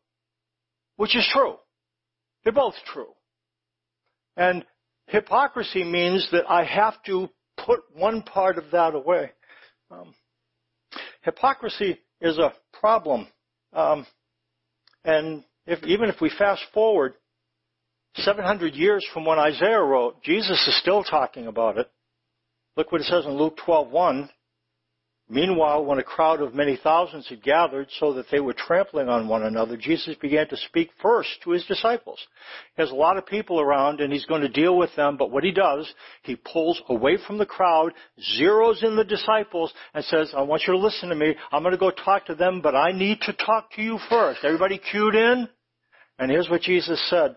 which 0.96 1.16
is 1.16 1.28
true. 1.32 1.56
They're 2.44 2.52
both 2.52 2.74
true. 2.92 3.12
And 4.36 4.64
hypocrisy 5.06 5.84
means 5.84 6.28
that 6.32 6.48
I 6.48 6.64
have 6.64 7.02
to 7.04 7.28
put 7.56 7.80
one 7.94 8.22
part 8.22 8.58
of 8.58 8.64
that 8.72 8.94
away. 8.94 9.30
Um, 9.90 10.14
hypocrisy 11.22 11.98
is 12.20 12.38
a 12.38 12.52
problem. 12.78 13.26
Um, 13.72 14.06
and 15.04 15.44
if, 15.66 15.82
even 15.84 16.08
if 16.08 16.20
we 16.20 16.30
fast 16.36 16.62
forward 16.72 17.14
700 18.16 18.74
years 18.74 19.06
from 19.12 19.24
when 19.24 19.38
Isaiah 19.38 19.82
wrote, 19.82 20.22
Jesus 20.22 20.66
is 20.66 20.78
still 20.80 21.02
talking 21.02 21.46
about 21.46 21.78
it. 21.78 21.90
Look 22.76 22.92
what 22.92 23.00
it 23.00 23.06
says 23.06 23.24
in 23.26 23.32
Luke 23.32 23.58
12:1. 23.66 24.28
Meanwhile, 25.32 25.86
when 25.86 25.98
a 25.98 26.02
crowd 26.02 26.42
of 26.42 26.54
many 26.54 26.76
thousands 26.76 27.26
had 27.26 27.42
gathered 27.42 27.88
so 27.98 28.12
that 28.12 28.26
they 28.30 28.38
were 28.38 28.52
trampling 28.52 29.08
on 29.08 29.28
one 29.28 29.42
another, 29.42 29.78
Jesus 29.78 30.14
began 30.20 30.46
to 30.48 30.58
speak 30.58 30.90
first 31.00 31.30
to 31.42 31.52
his 31.52 31.64
disciples. 31.64 32.18
He 32.76 32.82
has 32.82 32.90
a 32.90 32.94
lot 32.94 33.16
of 33.16 33.24
people 33.24 33.58
around 33.58 34.02
and 34.02 34.12
he's 34.12 34.26
going 34.26 34.42
to 34.42 34.48
deal 34.50 34.76
with 34.76 34.94
them, 34.94 35.16
but 35.16 35.30
what 35.30 35.42
he 35.42 35.50
does, 35.50 35.90
he 36.22 36.36
pulls 36.36 36.82
away 36.90 37.16
from 37.26 37.38
the 37.38 37.46
crowd, 37.46 37.94
zeroes 38.38 38.84
in 38.84 38.94
the 38.94 39.04
disciples, 39.04 39.72
and 39.94 40.04
says, 40.04 40.34
I 40.36 40.42
want 40.42 40.64
you 40.66 40.74
to 40.74 40.78
listen 40.78 41.08
to 41.08 41.14
me. 41.14 41.34
I'm 41.50 41.62
going 41.62 41.72
to 41.72 41.78
go 41.78 41.90
talk 41.90 42.26
to 42.26 42.34
them, 42.34 42.60
but 42.60 42.76
I 42.76 42.92
need 42.92 43.22
to 43.22 43.32
talk 43.32 43.72
to 43.72 43.80
you 43.80 43.98
first. 44.10 44.40
Everybody 44.44 44.76
cued 44.90 45.14
in? 45.14 45.48
And 46.18 46.30
here's 46.30 46.50
what 46.50 46.60
Jesus 46.60 47.02
said. 47.08 47.36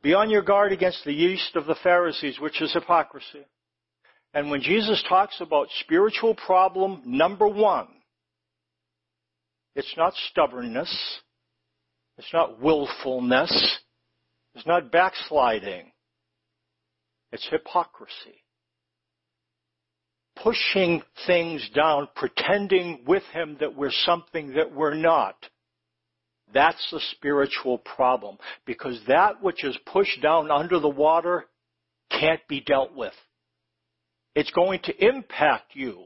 Be 0.00 0.14
on 0.14 0.30
your 0.30 0.42
guard 0.42 0.70
against 0.70 1.04
the 1.04 1.12
yeast 1.12 1.56
of 1.56 1.66
the 1.66 1.74
Pharisees, 1.82 2.38
which 2.38 2.62
is 2.62 2.72
hypocrisy. 2.72 3.44
And 4.36 4.50
when 4.50 4.60
Jesus 4.60 5.02
talks 5.08 5.40
about 5.40 5.68
spiritual 5.80 6.34
problem 6.34 7.00
number 7.06 7.48
one, 7.48 7.88
it's 9.74 9.94
not 9.96 10.12
stubbornness. 10.30 10.94
It's 12.18 12.30
not 12.34 12.60
willfulness. 12.60 13.78
It's 14.54 14.66
not 14.66 14.92
backsliding. 14.92 15.90
It's 17.32 17.48
hypocrisy. 17.50 18.44
Pushing 20.42 21.02
things 21.26 21.66
down, 21.74 22.06
pretending 22.14 23.04
with 23.06 23.22
Him 23.32 23.56
that 23.60 23.74
we're 23.74 23.90
something 23.90 24.52
that 24.52 24.70
we're 24.70 24.92
not. 24.92 25.36
That's 26.52 26.90
the 26.90 27.00
spiritual 27.12 27.78
problem. 27.78 28.36
Because 28.66 29.00
that 29.08 29.42
which 29.42 29.64
is 29.64 29.78
pushed 29.86 30.20
down 30.20 30.50
under 30.50 30.78
the 30.78 30.90
water 30.90 31.46
can't 32.10 32.46
be 32.48 32.60
dealt 32.60 32.94
with. 32.94 33.14
It's 34.36 34.50
going 34.50 34.80
to 34.84 35.04
impact 35.04 35.74
you, 35.74 36.04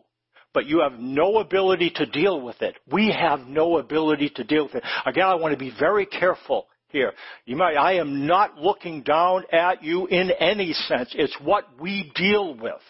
but 0.54 0.64
you 0.64 0.82
have 0.82 1.00
no 1.00 1.38
ability 1.40 1.90
to 1.96 2.06
deal 2.06 2.40
with 2.40 2.62
it. 2.62 2.76
We 2.90 3.10
have 3.10 3.40
no 3.40 3.78
ability 3.78 4.30
to 4.36 4.44
deal 4.44 4.64
with 4.64 4.76
it. 4.76 4.84
Again, 5.04 5.26
I 5.26 5.34
want 5.34 5.52
to 5.52 5.58
be 5.58 5.72
very 5.76 6.06
careful 6.06 6.68
here. 6.90 7.12
You 7.44 7.56
might, 7.56 7.74
I 7.74 7.94
am 7.94 8.28
not 8.28 8.56
looking 8.56 9.02
down 9.02 9.42
at 9.52 9.82
you 9.82 10.06
in 10.06 10.30
any 10.30 10.72
sense. 10.72 11.12
It's 11.12 11.36
what 11.42 11.64
we 11.80 12.12
deal 12.14 12.54
with. 12.54 12.80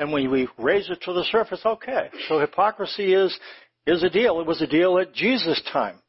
And 0.00 0.12
when 0.12 0.28
we 0.28 0.48
raise 0.58 0.90
it 0.90 1.00
to 1.02 1.12
the 1.12 1.24
surface, 1.30 1.60
okay. 1.64 2.10
So 2.28 2.40
hypocrisy 2.40 3.14
is, 3.14 3.38
is 3.86 4.02
a 4.02 4.10
deal. 4.10 4.40
It 4.40 4.46
was 4.46 4.60
a 4.60 4.66
deal 4.66 4.98
at 4.98 5.14
Jesus' 5.14 5.62
time. 5.72 6.00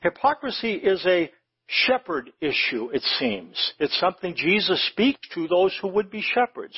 Hypocrisy 0.00 0.72
is 0.72 1.04
a 1.06 1.30
shepherd 1.68 2.32
issue, 2.40 2.88
it 2.92 3.02
seems. 3.18 3.74
It's 3.78 3.98
something 4.00 4.34
Jesus 4.34 4.84
speaks 4.90 5.20
to 5.34 5.46
those 5.46 5.76
who 5.80 5.88
would 5.88 6.10
be 6.10 6.22
shepherds. 6.22 6.76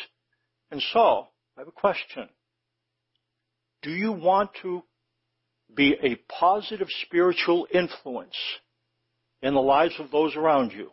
And 0.70 0.82
so, 0.92 1.28
I 1.56 1.60
have 1.60 1.68
a 1.68 1.72
question. 1.72 2.28
Do 3.82 3.90
you 3.90 4.12
want 4.12 4.50
to 4.62 4.82
be 5.74 5.96
a 6.02 6.16
positive 6.32 6.88
spiritual 7.02 7.66
influence 7.72 8.36
in 9.42 9.54
the 9.54 9.60
lives 9.60 9.94
of 9.98 10.10
those 10.10 10.36
around 10.36 10.72
you? 10.72 10.90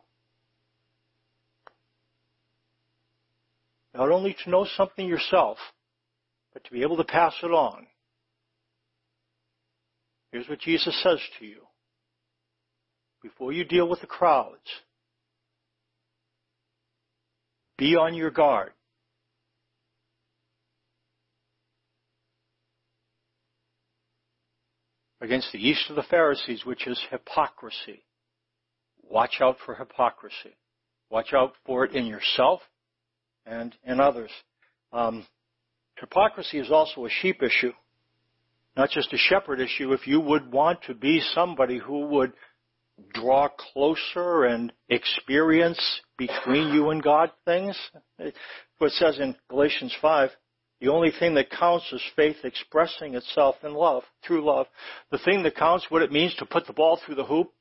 Not 3.93 4.11
only 4.11 4.35
to 4.43 4.49
know 4.49 4.67
something 4.77 5.07
yourself, 5.07 5.57
but 6.53 6.63
to 6.65 6.71
be 6.71 6.83
able 6.83 6.97
to 6.97 7.03
pass 7.03 7.33
it 7.41 7.47
on. 7.47 7.87
Here's 10.31 10.47
what 10.47 10.59
Jesus 10.59 11.01
says 11.01 11.19
to 11.39 11.45
you. 11.45 11.66
Before 13.27 13.51
you 13.51 13.65
deal 13.65 13.89
with 13.89 14.00
the 14.00 14.07
crowds, 14.07 14.55
be 17.77 17.98
on 17.98 18.13
your 18.13 18.31
guard. 18.31 18.72
Against 25.19 25.51
the 25.51 25.60
yeast 25.60 25.89
of 25.89 25.98
the 25.98 26.03
Pharisees, 26.03 26.65
which 26.65 26.88
is 26.88 27.01
hypocrisy. 27.12 28.05
Watch 29.03 29.41
out 29.41 29.57
for 29.65 29.75
hypocrisy. 29.75 30.55
Watch 31.10 31.34
out 31.34 31.51
for 31.65 31.84
it 31.84 31.93
in 31.93 32.05
yourself 32.05 32.62
and 33.46 33.75
in 33.84 34.00
others. 34.00 34.31
Um, 34.93 35.27
hypocrisy 36.00 36.60
is 36.60 36.72
also 36.72 37.05
a 37.05 37.10
sheep 37.10 37.43
issue, 37.43 37.74
not 38.77 38.89
just 38.89 39.12
a 39.12 39.17
shepherd 39.17 39.60
issue. 39.60 39.91
If 39.91 40.07
you 40.07 40.22
would 40.22 40.50
want 40.50 40.84
to 40.84 40.93
be 40.93 41.22
somebody 41.34 41.77
who 41.77 42.07
would 42.07 42.31
draw 43.13 43.49
closer 43.49 44.45
and 44.45 44.73
experience 44.89 46.01
between 46.17 46.73
you 46.73 46.89
and 46.89 47.03
God 47.03 47.31
things, 47.45 47.77
what 48.17 48.87
it 48.87 48.93
says 48.93 49.19
in 49.19 49.35
Galatians 49.49 49.95
5, 50.01 50.31
the 50.79 50.89
only 50.89 51.11
thing 51.11 51.33
that 51.35 51.49
counts 51.49 51.91
is 51.91 52.01
faith 52.15 52.37
expressing 52.43 53.15
itself 53.15 53.55
in 53.63 53.73
love, 53.73 54.03
through 54.25 54.45
love. 54.45 54.67
The 55.11 55.17
thing 55.17 55.43
that 55.43 55.55
counts, 55.55 55.87
what 55.89 56.03
it 56.03 56.11
means 56.11 56.35
to 56.35 56.45
put 56.45 56.67
the 56.67 56.73
ball 56.73 56.99
through 57.03 57.15
the 57.15 57.25
hoop. 57.25 57.51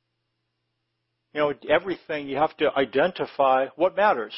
You 1.32 1.40
know, 1.40 1.54
everything 1.68 2.28
you 2.28 2.36
have 2.36 2.56
to 2.58 2.70
identify 2.76 3.66
what 3.76 3.96
matters 3.96 4.34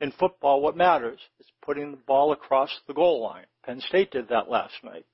in 0.00 0.12
football, 0.12 0.62
what 0.62 0.76
matters 0.76 1.20
is 1.38 1.46
putting 1.62 1.90
the 1.90 1.96
ball 1.98 2.32
across 2.32 2.70
the 2.86 2.94
goal 2.94 3.22
line. 3.22 3.46
Penn 3.64 3.80
State 3.80 4.10
did 4.10 4.28
that 4.28 4.50
last 4.50 4.74
night. 4.82 5.04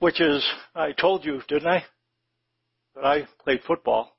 Which 0.00 0.20
is, 0.20 0.44
I 0.74 0.92
told 0.92 1.24
you, 1.24 1.40
didn't 1.46 1.68
I? 1.68 1.84
That 2.94 3.04
I 3.04 3.28
played 3.44 3.60
football. 3.66 4.16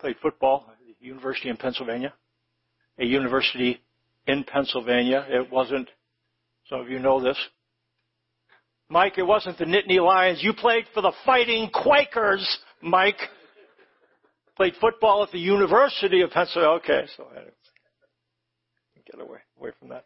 Played 0.00 0.16
football 0.20 0.66
at 0.68 0.78
the 0.78 1.06
University 1.06 1.48
in 1.48 1.56
Pennsylvania. 1.56 2.12
A 2.98 3.04
university 3.04 3.80
in 4.26 4.44
Pennsylvania. 4.44 5.24
It 5.28 5.52
wasn't, 5.52 5.88
some 6.68 6.80
of 6.80 6.88
you 6.88 6.98
know 6.98 7.22
this, 7.22 7.36
Mike, 8.88 9.14
it 9.16 9.22
wasn't 9.22 9.56
the 9.56 9.64
Nittany 9.64 10.04
Lions. 10.04 10.42
You 10.42 10.52
played 10.52 10.84
for 10.92 11.00
the 11.00 11.12
Fighting 11.24 11.70
Quakers, 11.72 12.46
Mike. 12.82 13.16
Played 14.56 14.74
football 14.80 15.22
at 15.22 15.30
the 15.32 15.38
University 15.38 16.20
of 16.20 16.30
Pennsylvania. 16.30 16.76
Okay, 16.76 17.06
so 17.16 17.26
I 17.34 17.40
get 19.10 19.18
away 19.18 19.38
away 19.58 19.70
from 19.78 19.88
that. 19.88 20.04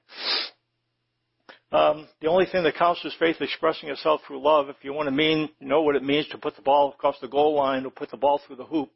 Um, 1.76 2.08
the 2.22 2.28
only 2.28 2.46
thing 2.46 2.64
that 2.64 2.76
counts 2.76 3.04
is 3.04 3.14
faith 3.18 3.36
expressing 3.38 3.90
itself 3.90 4.22
through 4.26 4.42
love. 4.42 4.70
If 4.70 4.76
you 4.80 4.94
want 4.94 5.08
to 5.08 5.14
mean 5.14 5.50
know 5.60 5.82
what 5.82 5.94
it 5.94 6.02
means 6.02 6.26
to 6.28 6.38
put 6.38 6.56
the 6.56 6.62
ball 6.62 6.94
across 6.94 7.16
the 7.20 7.28
goal 7.28 7.54
line 7.54 7.84
or 7.84 7.90
put 7.90 8.10
the 8.10 8.16
ball 8.16 8.40
through 8.46 8.56
the 8.56 8.64
hoop, 8.64 8.90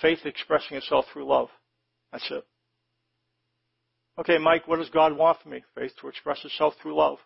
faith 0.00 0.20
expressing 0.24 0.76
itself 0.76 1.06
through 1.12 1.26
love. 1.26 1.48
That's 2.12 2.30
it. 2.30 2.46
Okay, 4.16 4.38
Mike, 4.38 4.68
what 4.68 4.78
does 4.78 4.90
God 4.90 5.16
want 5.16 5.42
from 5.42 5.50
me? 5.52 5.64
Faith 5.74 5.90
to 6.00 6.06
express 6.06 6.38
itself 6.44 6.74
through 6.80 6.96
love. 6.96 7.18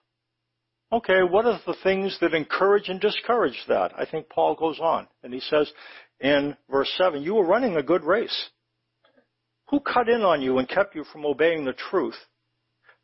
Okay, 0.90 1.22
what 1.22 1.44
are 1.44 1.60
the 1.66 1.76
things 1.82 2.16
that 2.22 2.32
encourage 2.32 2.88
and 2.88 2.98
discourage 2.98 3.62
that? 3.68 3.92
I 3.94 4.06
think 4.06 4.30
Paul 4.30 4.54
goes 4.54 4.80
on 4.80 5.06
and 5.22 5.34
he 5.34 5.40
says 5.40 5.70
in 6.18 6.56
verse 6.70 6.90
7, 6.96 7.20
you 7.20 7.34
were 7.34 7.46
running 7.46 7.76
a 7.76 7.82
good 7.82 8.04
race. 8.04 8.48
Who 9.68 9.80
cut 9.80 10.08
in 10.08 10.22
on 10.22 10.40
you 10.40 10.56
and 10.56 10.66
kept 10.66 10.94
you 10.94 11.04
from 11.12 11.26
obeying 11.26 11.66
the 11.66 11.74
truth? 11.74 12.16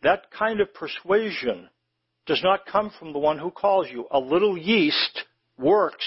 That 0.07 0.31
kind 0.31 0.61
of 0.61 0.73
persuasion 0.73 1.69
does 2.27 2.41
not 2.45 2.65
come 2.65 2.93
from 2.97 3.13
the 3.13 3.19
one 3.19 3.41
who 3.41 3.51
calls 3.51 3.89
you. 3.91 4.07
A 4.13 4.21
little 4.21 4.57
yeast 4.57 5.25
works 5.59 6.07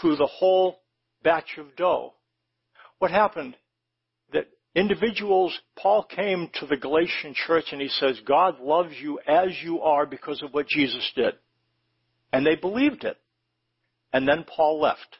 through 0.00 0.16
the 0.16 0.26
whole 0.26 0.80
batch 1.22 1.58
of 1.58 1.76
dough. 1.76 2.14
What 3.00 3.10
happened? 3.10 3.54
That 4.32 4.46
individuals, 4.74 5.54
Paul 5.76 6.04
came 6.04 6.48
to 6.54 6.66
the 6.66 6.78
Galatian 6.78 7.34
church 7.34 7.66
and 7.70 7.82
he 7.82 7.88
says, 7.88 8.18
God 8.26 8.60
loves 8.60 8.94
you 8.98 9.18
as 9.28 9.50
you 9.62 9.82
are 9.82 10.06
because 10.06 10.42
of 10.42 10.54
what 10.54 10.66
Jesus 10.66 11.12
did. 11.14 11.34
And 12.32 12.46
they 12.46 12.56
believed 12.56 13.04
it. 13.04 13.18
And 14.14 14.26
then 14.26 14.46
Paul 14.48 14.80
left. 14.80 15.18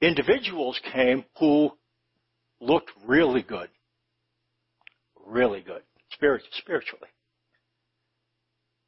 Individuals 0.00 0.80
came 0.92 1.24
who 1.38 1.70
looked 2.60 2.90
really 3.06 3.42
good. 3.42 3.68
Really 5.24 5.60
good. 5.60 5.82
Spiritually. 6.12 7.08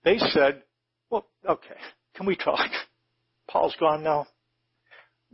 They 0.05 0.19
said, 0.19 0.63
well, 1.11 1.27
okay, 1.49 1.77
can 2.15 2.27
we 2.27 2.37
talk? 2.37 2.71
Paul's 3.49 3.77
gone 3.79 4.03
now. 4.03 4.27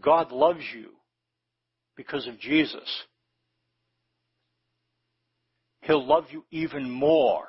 God 0.01 0.33
loves 0.33 0.65
you 0.75 0.91
because 1.97 2.27
of 2.27 2.39
Jesus. 2.41 3.05
He'll 5.83 6.05
love 6.05 6.25
you 6.31 6.45
even 6.51 6.91
more 6.91 7.47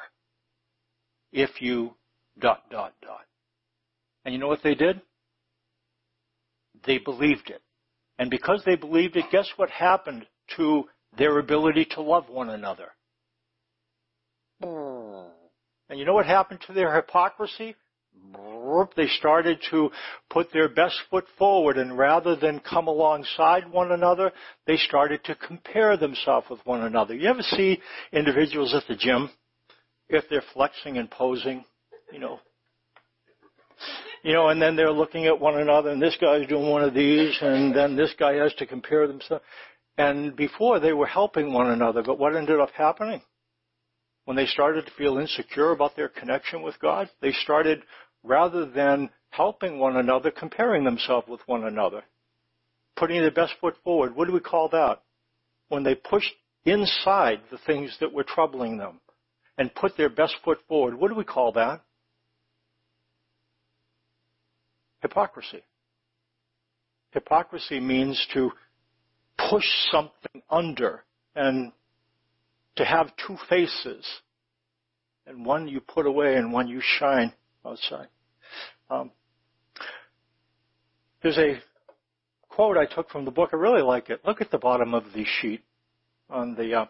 if 1.32 1.62
you 1.62 1.95
dot, 2.39 2.63
dot, 2.69 2.93
dot. 3.02 3.26
And 4.24 4.34
you 4.34 4.39
know 4.39 4.48
what 4.48 4.63
they 4.63 4.76
did? 4.76 5.02
They 6.86 6.98
believed 6.98 7.50
it. 7.50 7.62
And 8.17 8.30
because 8.30 8.62
they 8.65 8.76
believed 8.76 9.15
it, 9.15 9.26
guess 9.32 9.48
what 9.56 9.69
happened 9.69 10.26
to 10.58 10.86
their 11.17 11.39
ability 11.39 11.86
to 11.91 12.02
love 12.02 12.30
one 12.30 12.50
another? 12.50 12.89
Hmm. 14.65 15.30
And 15.89 15.99
you 15.99 16.06
know 16.06 16.15
what 16.15 16.25
happened 16.25 16.62
to 16.67 16.73
their 16.73 16.93
hypocrisy? 16.95 17.75
they 18.95 19.08
started 19.08 19.60
to 19.69 19.91
put 20.30 20.51
their 20.51 20.69
best 20.69 20.95
foot 21.10 21.25
forward 21.38 21.78
and 21.78 21.97
rather 21.97 22.36
than 22.36 22.60
come 22.60 22.88
alongside 22.88 23.71
one 23.71 23.91
another, 23.91 24.32
they 24.65 24.78
started 24.78 25.23
to 25.25 25.36
compare 25.36 25.97
themselves 25.97 26.47
with 26.49 26.60
one 26.65 26.82
another. 26.82 27.13
You 27.13 27.30
ever 27.30 27.43
see 27.43 27.80
individuals 28.12 28.73
at 28.73 28.88
the 28.88 28.95
gym, 28.95 29.30
if 30.10 30.23
they're 30.30 30.43
flexing 30.54 30.97
and 30.97 31.12
posing, 31.12 31.63
you 32.12 32.19
know, 32.19 32.39
you 34.23 34.34
know, 34.34 34.47
and 34.47 34.60
then 34.60 34.75
they're 34.75 34.91
looking 34.91 35.28
at 35.28 35.39
one 35.39 35.60
another 35.60 35.91
and 35.91 36.01
this 36.01 36.17
guy's 36.19 36.47
doing 36.47 36.69
one 36.69 36.84
of 36.84 36.95
these 36.95 37.38
and 37.41 37.75
then 37.75 37.95
this 37.95 38.13
guy 38.17 38.34
has 38.34 38.54
to 38.56 38.65
compare 38.65 39.08
themselves. 39.08 39.43
And 39.97 40.36
before 40.36 40.80
they 40.80 40.93
were 40.93 41.06
helping 41.06 41.54
one 41.54 41.69
another, 41.69 42.01
but 42.01 42.17
what 42.17 42.36
ended 42.36 42.60
up 42.60 42.71
happening? 42.71 43.21
When 44.25 44.35
they 44.35 44.47
started 44.47 44.85
to 44.85 44.91
feel 44.97 45.17
insecure 45.17 45.71
about 45.71 45.95
their 45.95 46.09
connection 46.09 46.61
with 46.61 46.79
God, 46.79 47.09
they 47.21 47.31
started 47.31 47.83
rather 48.23 48.65
than 48.65 49.09
helping 49.29 49.79
one 49.79 49.97
another, 49.97 50.31
comparing 50.31 50.83
themselves 50.83 51.27
with 51.27 51.41
one 51.45 51.63
another, 51.63 52.03
putting 52.95 53.21
their 53.21 53.31
best 53.31 53.53
foot 53.61 53.75
forward. 53.83 54.15
What 54.15 54.27
do 54.27 54.33
we 54.33 54.39
call 54.39 54.69
that? 54.69 55.01
When 55.69 55.83
they 55.83 55.95
pushed 55.95 56.33
inside 56.65 57.41
the 57.51 57.59
things 57.65 57.95
that 57.99 58.11
were 58.11 58.23
troubling 58.23 58.77
them 58.77 58.99
and 59.57 59.73
put 59.73 59.95
their 59.95 60.09
best 60.09 60.35
foot 60.43 60.57
forward. 60.67 60.95
What 60.95 61.09
do 61.09 61.15
we 61.15 61.23
call 61.23 61.51
that? 61.53 61.81
Hypocrisy. 65.01 65.61
Hypocrisy 67.11 67.79
means 67.79 68.25
to 68.33 68.51
push 69.49 69.65
something 69.91 70.41
under 70.49 71.03
and 71.35 71.71
to 72.75 72.85
have 72.85 73.11
two 73.27 73.38
faces. 73.49 74.05
And 75.27 75.45
one 75.45 75.67
you 75.67 75.79
put 75.79 76.05
away 76.05 76.35
and 76.35 76.53
one 76.53 76.67
you 76.67 76.81
shine 76.81 77.33
outside. 77.65 78.07
Um, 78.89 79.11
There's 81.23 81.38
a 81.38 81.59
quote 82.49 82.77
I 82.77 82.85
took 82.85 83.09
from 83.09 83.25
the 83.25 83.31
book. 83.31 83.49
I 83.53 83.55
really 83.55 83.81
like 83.81 84.09
it. 84.09 84.21
Look 84.25 84.41
at 84.41 84.51
the 84.51 84.57
bottom 84.57 84.93
of 84.93 85.03
the 85.13 85.25
sheet 85.25 85.63
on 86.29 86.55
the. 86.55 86.73
Uh, 86.73 86.85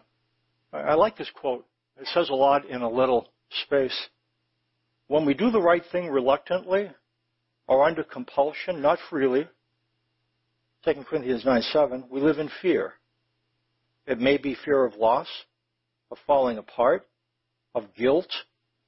I 0.72 0.94
like 0.94 1.16
this 1.16 1.30
quote. 1.34 1.66
It 1.98 2.06
says 2.08 2.28
a 2.28 2.34
lot 2.34 2.66
in 2.66 2.82
a 2.82 2.90
little 2.90 3.28
space. 3.64 4.08
When 5.08 5.24
we 5.24 5.34
do 5.34 5.50
the 5.50 5.62
right 5.62 5.82
thing 5.92 6.08
reluctantly 6.08 6.90
or 7.66 7.84
under 7.84 8.02
compulsion, 8.02 8.82
not 8.82 8.98
freely, 9.08 9.48
2 10.84 11.04
Corinthians 11.08 11.44
9 11.44 11.62
7, 11.62 12.04
we 12.10 12.20
live 12.20 12.38
in 12.38 12.50
fear. 12.60 12.94
It 14.06 14.20
may 14.20 14.36
be 14.36 14.56
fear 14.64 14.84
of 14.84 14.94
loss, 14.96 15.26
of 16.10 16.18
falling 16.26 16.58
apart, 16.58 17.06
of 17.74 17.94
guilt, 17.94 18.32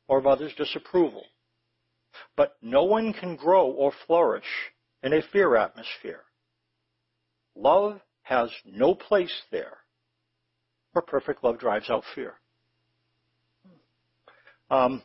or 0.07 0.19
of 0.19 0.27
others' 0.27 0.55
disapproval. 0.57 1.25
But 2.37 2.57
no 2.63 2.85
one 2.85 3.13
can 3.13 3.37
grow 3.37 3.67
or 3.67 3.93
flourish 4.07 4.45
in 5.03 5.13
a 5.13 5.23
fear 5.33 5.57
atmosphere. 5.57 6.23
Love 7.55 8.01
has 8.23 8.51
no 8.65 8.95
place 8.95 9.35
there, 9.51 9.79
for 10.93 11.03
perfect 11.03 11.43
love 11.43 11.59
drives 11.59 11.91
out 11.91 12.05
fear. 12.15 12.35
Um, 14.71 15.03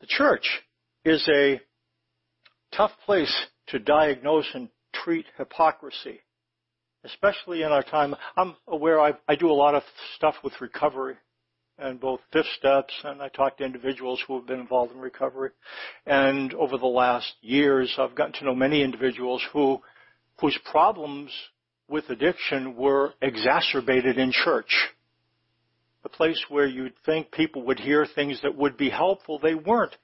the 0.00 0.06
church 0.06 0.62
is 1.04 1.28
a 1.28 1.60
tough 2.72 2.92
place 3.04 3.34
to 3.68 3.78
diagnose 3.78 4.48
and 4.54 4.68
treat 4.92 5.26
hypocrisy, 5.36 6.20
especially 7.04 7.62
in 7.62 7.72
our 7.72 7.82
time. 7.82 8.14
I'm 8.36 8.56
aware 8.68 9.00
I, 9.00 9.12
I 9.28 9.36
do 9.36 9.50
a 9.50 9.52
lot 9.52 9.74
of 9.74 9.82
stuff 10.16 10.34
with 10.42 10.60
recovery 10.60 11.16
and 11.80 11.98
both 11.98 12.20
fifth 12.32 12.46
steps 12.58 12.92
and 13.04 13.22
I 13.22 13.28
talk 13.28 13.56
to 13.56 13.64
individuals 13.64 14.22
who 14.26 14.36
have 14.36 14.46
been 14.46 14.60
involved 14.60 14.92
in 14.92 14.98
recovery. 14.98 15.50
And 16.06 16.52
over 16.54 16.76
the 16.76 16.86
last 16.86 17.32
years, 17.40 17.94
I've 17.98 18.14
gotten 18.14 18.34
to 18.34 18.44
know 18.44 18.54
many 18.54 18.82
individuals 18.82 19.42
who, 19.52 19.80
whose 20.40 20.58
problems 20.70 21.30
with 21.88 22.08
addiction 22.10 22.76
were 22.76 23.14
exacerbated 23.20 24.18
in 24.18 24.30
church. 24.32 24.72
The 26.02 26.08
place 26.08 26.42
where 26.48 26.66
you'd 26.66 26.94
think 27.04 27.32
people 27.32 27.62
would 27.66 27.80
hear 27.80 28.06
things 28.06 28.40
that 28.42 28.56
would 28.56 28.76
be 28.76 28.90
helpful, 28.90 29.38
they 29.38 29.54
weren't 29.54 29.96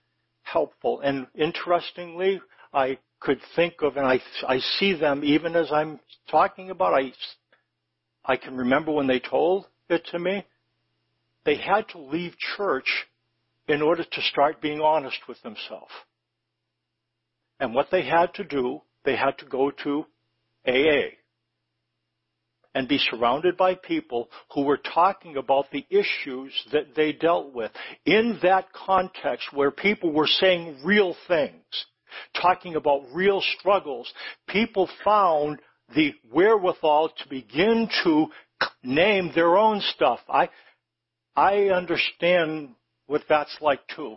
helpful. 0.42 1.00
And 1.00 1.26
interestingly, 1.34 2.40
I 2.72 2.98
could 3.20 3.40
think 3.54 3.74
of, 3.82 3.96
and 3.96 4.06
I, 4.06 4.20
I 4.46 4.58
see 4.78 4.94
them 4.94 5.22
even 5.24 5.56
as 5.56 5.70
I'm 5.72 6.00
talking 6.30 6.70
about, 6.70 6.94
I, 6.94 7.12
I 8.24 8.36
can 8.36 8.56
remember 8.56 8.92
when 8.92 9.06
they 9.06 9.20
told 9.20 9.66
it 9.88 10.06
to 10.12 10.18
me, 10.18 10.44
they 11.44 11.56
had 11.56 11.88
to 11.90 11.98
leave 11.98 12.34
church 12.56 13.06
in 13.68 13.82
order 13.82 14.04
to 14.04 14.22
start 14.22 14.60
being 14.60 14.80
honest 14.80 15.18
with 15.28 15.40
themselves. 15.42 15.92
And 17.58 17.74
what 17.74 17.88
they 17.90 18.04
had 18.04 18.34
to 18.34 18.44
do, 18.44 18.82
they 19.04 19.16
had 19.16 19.38
to 19.38 19.46
go 19.46 19.70
to 19.84 20.06
AA 20.66 21.14
and 22.74 22.88
be 22.88 22.98
surrounded 22.98 23.56
by 23.56 23.74
people 23.74 24.28
who 24.52 24.62
were 24.62 24.76
talking 24.76 25.38
about 25.38 25.70
the 25.70 25.86
issues 25.88 26.52
that 26.72 26.94
they 26.94 27.12
dealt 27.12 27.54
with. 27.54 27.70
In 28.04 28.38
that 28.42 28.70
context 28.72 29.48
where 29.54 29.70
people 29.70 30.12
were 30.12 30.26
saying 30.26 30.80
real 30.84 31.16
things, 31.26 31.64
talking 32.40 32.76
about 32.76 33.02
real 33.12 33.42
struggles, 33.58 34.12
people 34.48 34.88
found 35.04 35.60
the 35.94 36.14
wherewithal 36.32 37.10
to 37.10 37.28
begin 37.28 37.88
to 38.04 38.26
name 38.82 39.30
their 39.34 39.56
own 39.56 39.80
stuff. 39.80 40.20
I, 40.28 40.48
I 41.34 41.68
understand 41.68 42.74
what 43.06 43.22
that's 43.28 43.56
like 43.60 43.80
too. 43.94 44.16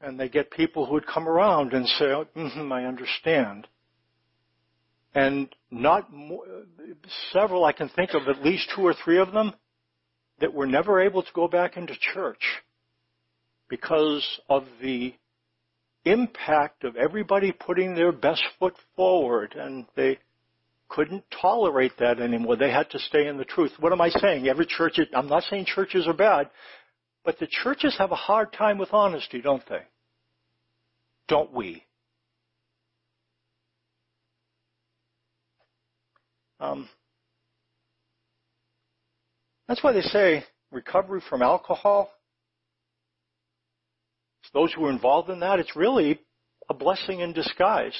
And 0.00 0.20
they 0.20 0.28
get 0.28 0.50
people 0.50 0.86
who 0.86 0.94
would 0.94 1.06
come 1.06 1.28
around 1.28 1.72
and 1.72 1.86
say, 1.88 2.06
oh, 2.06 2.26
mm-hmm, 2.36 2.70
I 2.70 2.84
understand. 2.84 3.66
And 5.14 5.48
not 5.70 6.12
more, 6.12 6.44
several, 7.32 7.64
I 7.64 7.72
can 7.72 7.88
think 7.88 8.10
of 8.14 8.28
at 8.28 8.44
least 8.44 8.70
two 8.74 8.82
or 8.82 8.94
three 8.94 9.18
of 9.18 9.32
them 9.32 9.54
that 10.40 10.52
were 10.52 10.66
never 10.66 11.00
able 11.00 11.22
to 11.22 11.32
go 11.32 11.48
back 11.48 11.76
into 11.76 11.94
church 12.12 12.42
because 13.68 14.40
of 14.48 14.64
the 14.82 15.14
impact 16.04 16.84
of 16.84 16.96
everybody 16.96 17.52
putting 17.52 17.94
their 17.94 18.12
best 18.12 18.42
foot 18.58 18.74
forward 18.96 19.54
and 19.58 19.86
they 19.96 20.18
couldn't 20.88 21.24
tolerate 21.40 21.92
that 21.98 22.20
anymore. 22.20 22.56
They 22.56 22.70
had 22.70 22.90
to 22.90 22.98
stay 22.98 23.26
in 23.26 23.36
the 23.36 23.44
truth. 23.44 23.72
What 23.80 23.92
am 23.92 24.00
I 24.00 24.10
saying? 24.10 24.46
Every 24.46 24.66
church, 24.66 24.98
I'm 25.14 25.28
not 25.28 25.44
saying 25.44 25.66
churches 25.66 26.06
are 26.06 26.14
bad, 26.14 26.50
but 27.24 27.38
the 27.38 27.48
churches 27.50 27.96
have 27.98 28.12
a 28.12 28.16
hard 28.16 28.52
time 28.52 28.78
with 28.78 28.92
honesty, 28.92 29.40
don't 29.40 29.66
they? 29.68 29.82
Don't 31.26 31.52
we? 31.52 31.82
Um, 36.60 36.88
that's 39.66 39.82
why 39.82 39.92
they 39.92 40.02
say 40.02 40.44
recovery 40.70 41.22
from 41.28 41.42
alcohol, 41.42 42.10
those 44.52 44.72
who 44.72 44.84
are 44.84 44.90
involved 44.90 45.30
in 45.30 45.40
that, 45.40 45.58
it's 45.58 45.76
really 45.76 46.20
a 46.68 46.74
blessing 46.74 47.20
in 47.20 47.32
disguise 47.32 47.94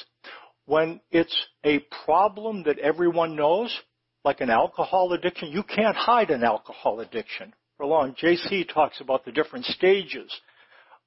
when 0.65 0.99
it's 1.11 1.35
a 1.63 1.79
problem 2.05 2.63
that 2.63 2.79
everyone 2.79 3.35
knows, 3.35 3.75
like 4.23 4.41
an 4.41 4.49
alcohol 4.49 5.13
addiction, 5.13 5.49
you 5.51 5.63
can't 5.63 5.95
hide 5.95 6.31
an 6.31 6.43
alcohol 6.43 6.99
addiction 6.99 7.53
for 7.77 7.85
long. 7.85 8.15
JC 8.15 8.67
talks 8.71 8.99
about 8.99 9.25
the 9.25 9.31
different 9.31 9.65
stages 9.65 10.31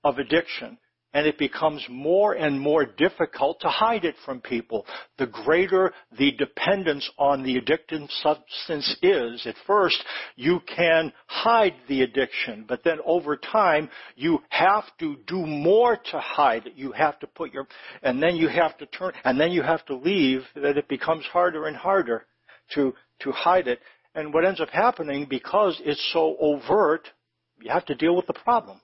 of 0.05 0.19
addiction 0.19 0.79
and 1.15 1.27
it 1.27 1.39
becomes 1.39 1.85
more 1.89 2.35
and 2.35 2.61
more 2.61 2.85
difficult 2.85 3.61
to 3.61 3.69
hide 3.69 4.05
it 4.05 4.15
from 4.25 4.41
people. 4.41 4.87
The 5.17 5.27
greater 5.27 5.93
the 6.19 6.33
dependence 6.33 7.09
on 7.19 7.43
the 7.43 7.61
addictive 7.61 8.09
substance 8.23 8.97
is, 9.03 9.47
at 9.47 9.55
first 9.67 10.03
you 10.37 10.61
can 10.67 11.13
hide 11.27 11.75
the 11.89 12.03
addiction, 12.03 12.67
but 12.69 12.85
then 12.85 12.99
over 13.05 13.37
time 13.37 13.89
you 14.17 14.41
have 14.51 14.85
to 15.01 15.17
do 15.27 15.47
more 15.47 15.97
to 15.97 16.19
hide 16.19 16.67
it. 16.67 16.75
You 16.77 16.93
have 16.93 17.19
to 17.21 17.27
put 17.27 17.53
your, 17.53 17.67
and 18.03 18.23
then 18.23 18.37
you 18.37 18.49
have 18.49 18.77
to 18.79 18.87
turn, 18.87 19.13
and 19.25 19.41
then 19.41 19.51
you 19.51 19.63
have 19.63 19.85
to 19.87 19.97
leave, 19.97 20.43
that 20.55 20.77
it 20.77 20.89
becomes 20.89 21.25
harder 21.27 21.67
and 21.67 21.77
harder 21.77 22.27
to, 22.75 22.95
to 23.21 23.33
hide 23.33 23.69
it. 23.69 23.81
And 24.15 24.33
what 24.35 24.45
ends 24.45 24.61
up 24.61 24.71
happening, 24.71 25.27
because 25.29 25.81
it's 25.85 26.11
so 26.13 26.37
overt, 26.41 27.09
you 27.61 27.71
have 27.71 27.87
to 27.87 27.95
deal 27.95 28.17
with 28.17 28.27
the 28.27 28.35
problem. 28.35 28.81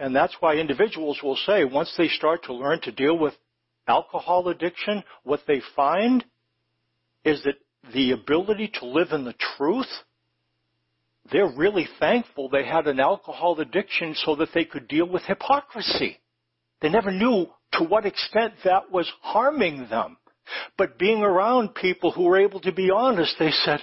And 0.00 0.16
that's 0.16 0.34
why 0.40 0.54
individuals 0.54 1.20
will 1.22 1.36
say 1.36 1.64
once 1.64 1.92
they 1.98 2.08
start 2.08 2.44
to 2.44 2.54
learn 2.54 2.80
to 2.80 2.90
deal 2.90 3.18
with 3.18 3.34
alcohol 3.86 4.48
addiction, 4.48 5.04
what 5.24 5.42
they 5.46 5.60
find 5.76 6.24
is 7.22 7.42
that 7.44 7.56
the 7.92 8.12
ability 8.12 8.72
to 8.80 8.86
live 8.86 9.08
in 9.12 9.24
the 9.24 9.34
truth, 9.58 9.90
they're 11.30 11.52
really 11.54 11.86
thankful 11.98 12.48
they 12.48 12.64
had 12.64 12.86
an 12.86 12.98
alcohol 12.98 13.60
addiction 13.60 14.14
so 14.14 14.36
that 14.36 14.48
they 14.54 14.64
could 14.64 14.88
deal 14.88 15.06
with 15.06 15.22
hypocrisy. 15.24 16.18
They 16.80 16.88
never 16.88 17.10
knew 17.10 17.48
to 17.72 17.84
what 17.84 18.06
extent 18.06 18.54
that 18.64 18.90
was 18.90 19.10
harming 19.20 19.88
them. 19.90 20.16
But 20.78 20.98
being 20.98 21.22
around 21.22 21.74
people 21.74 22.10
who 22.10 22.22
were 22.22 22.40
able 22.40 22.60
to 22.60 22.72
be 22.72 22.90
honest, 22.90 23.36
they 23.38 23.50
said, 23.50 23.80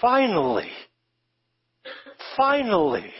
finally, 0.00 0.70
finally, 2.38 3.12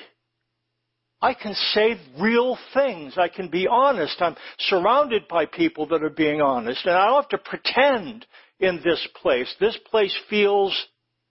I 1.23 1.35
can 1.35 1.55
say 1.75 2.01
real 2.19 2.57
things. 2.73 3.15
I 3.19 3.29
can 3.29 3.49
be 3.49 3.67
honest. 3.67 4.21
I'm 4.21 4.37
surrounded 4.59 5.29
by 5.29 5.45
people 5.47 5.87
that 5.89 6.03
are 6.03 6.09
being 6.09 6.41
honest. 6.41 6.87
And 6.87 6.95
I 6.95 7.07
don't 7.07 7.23
have 7.23 7.29
to 7.31 7.39
pretend 7.39 8.27
in 8.59 8.81
this 8.83 9.07
place. 9.21 9.55
This 9.61 9.79
place 9.91 10.17
feels, 10.31 10.87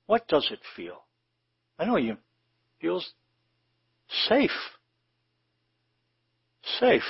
what 0.05 0.27
does 0.27 0.47
it 0.51 0.59
feel? 0.75 1.03
I 1.79 1.85
know 1.85 1.97
you, 1.97 2.17
feels 2.79 3.09
safe. 4.27 4.51
Safe. 6.79 7.01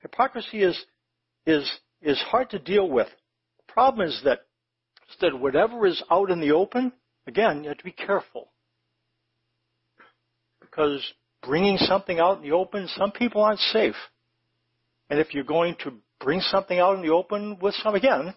Hypocrisy 0.00 0.62
is, 0.62 0.84
is, 1.44 1.70
is 2.00 2.18
hard 2.28 2.48
to 2.50 2.58
deal 2.58 2.88
with. 2.88 3.08
The 3.58 3.72
problem 3.72 4.08
is 4.08 4.22
that, 4.24 4.38
is 5.10 5.16
that 5.20 5.38
whatever 5.38 5.86
is 5.86 6.02
out 6.10 6.30
in 6.30 6.40
the 6.40 6.52
open, 6.52 6.92
again, 7.26 7.62
you 7.62 7.68
have 7.68 7.78
to 7.78 7.84
be 7.84 7.92
careful 7.92 8.48
because 10.70 11.02
bringing 11.42 11.76
something 11.78 12.18
out 12.18 12.38
in 12.38 12.42
the 12.48 12.54
open, 12.54 12.88
some 12.96 13.12
people 13.12 13.42
aren't 13.42 13.60
safe. 13.60 13.94
And 15.10 15.20
if 15.20 15.34
you're 15.34 15.44
going 15.44 15.76
to 15.84 15.94
bring 16.20 16.40
something 16.40 16.78
out 16.78 16.96
in 16.96 17.02
the 17.02 17.12
open 17.12 17.58
with 17.60 17.74
some, 17.82 17.94
again, 17.94 18.34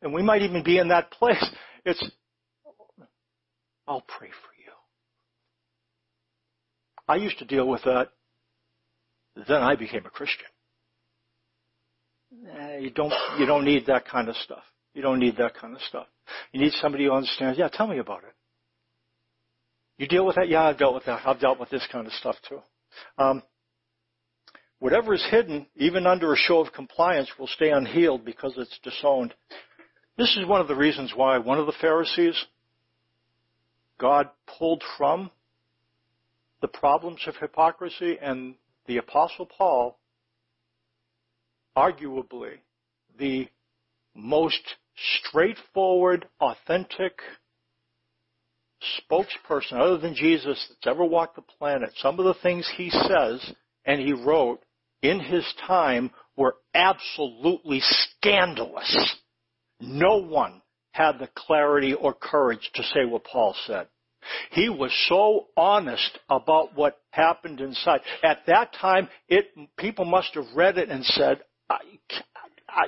and 0.00 0.12
we 0.12 0.22
might 0.22 0.42
even 0.42 0.62
be 0.62 0.78
in 0.78 0.88
that 0.88 1.10
place, 1.18 1.44
it's, 1.84 2.02
I'll 3.86 4.02
pray 4.02 4.28
for 4.28 4.52
you. 4.58 4.72
I 7.08 7.16
used 7.16 7.38
to 7.38 7.44
deal 7.44 7.68
with 7.68 7.82
that. 7.84 8.08
Then 9.34 9.62
I 9.62 9.76
became 9.76 10.04
a 10.06 10.10
Christian. 10.10 10.46
You 12.80 12.90
don't, 12.90 13.12
you 13.38 13.46
don't 13.46 13.64
need 13.64 13.86
that 13.86 14.06
kind 14.06 14.28
of 14.28 14.36
stuff. 14.36 14.62
You 14.94 15.02
don't 15.02 15.18
need 15.18 15.36
that 15.36 15.54
kind 15.54 15.74
of 15.74 15.82
stuff. 15.82 16.06
You 16.52 16.60
need 16.60 16.72
somebody 16.74 17.04
who 17.04 17.12
understands, 17.12 17.58
yeah, 17.58 17.68
tell 17.68 17.86
me 17.86 17.98
about 17.98 18.24
it. 18.24 18.34
You 20.02 20.08
deal 20.08 20.26
with 20.26 20.34
that? 20.34 20.48
Yeah, 20.48 20.64
I've 20.64 20.78
dealt 20.78 20.96
with 20.96 21.04
that. 21.04 21.20
I've 21.24 21.38
dealt 21.38 21.60
with 21.60 21.70
this 21.70 21.86
kind 21.92 22.08
of 22.08 22.12
stuff 22.14 22.34
too. 22.48 22.58
Um, 23.18 23.40
whatever 24.80 25.14
is 25.14 25.24
hidden, 25.30 25.66
even 25.76 26.08
under 26.08 26.32
a 26.32 26.36
show 26.36 26.58
of 26.58 26.72
compliance, 26.72 27.30
will 27.38 27.46
stay 27.46 27.70
unhealed 27.70 28.24
because 28.24 28.52
it's 28.56 28.80
disowned. 28.82 29.32
This 30.18 30.36
is 30.36 30.44
one 30.44 30.60
of 30.60 30.66
the 30.66 30.74
reasons 30.74 31.12
why 31.14 31.38
one 31.38 31.60
of 31.60 31.66
the 31.66 31.74
Pharisees 31.80 32.34
God 33.96 34.28
pulled 34.58 34.82
from 34.98 35.30
the 36.62 36.66
problems 36.66 37.20
of 37.28 37.36
hypocrisy 37.36 38.18
and 38.20 38.56
the 38.88 38.96
apostle 38.96 39.46
Paul 39.46 40.00
arguably 41.76 42.54
the 43.20 43.46
most 44.16 44.62
straightforward, 45.20 46.26
authentic 46.40 47.20
spokesperson 49.00 49.74
other 49.74 49.98
than 49.98 50.14
Jesus 50.14 50.66
that's 50.68 50.86
ever 50.86 51.04
walked 51.04 51.36
the 51.36 51.42
planet. 51.42 51.90
Some 51.96 52.18
of 52.18 52.24
the 52.24 52.40
things 52.42 52.70
he 52.76 52.90
says 52.90 53.52
and 53.84 54.00
he 54.00 54.12
wrote 54.12 54.60
in 55.02 55.20
his 55.20 55.44
time 55.66 56.10
were 56.36 56.56
absolutely 56.74 57.80
scandalous. 57.80 59.16
No 59.80 60.18
one 60.18 60.62
had 60.92 61.18
the 61.18 61.28
clarity 61.34 61.94
or 61.94 62.14
courage 62.14 62.70
to 62.74 62.82
say 62.82 63.04
what 63.04 63.24
Paul 63.24 63.54
said. 63.66 63.88
He 64.52 64.68
was 64.68 64.92
so 65.08 65.48
honest 65.56 66.18
about 66.28 66.76
what 66.76 67.00
happened 67.10 67.60
inside. 67.60 68.00
At 68.22 68.46
that 68.46 68.72
time, 68.74 69.08
it, 69.28 69.46
people 69.76 70.04
must 70.04 70.34
have 70.34 70.44
read 70.54 70.78
it 70.78 70.90
and 70.90 71.04
said, 71.04 71.40
I, 71.68 71.78
I, 72.68 72.86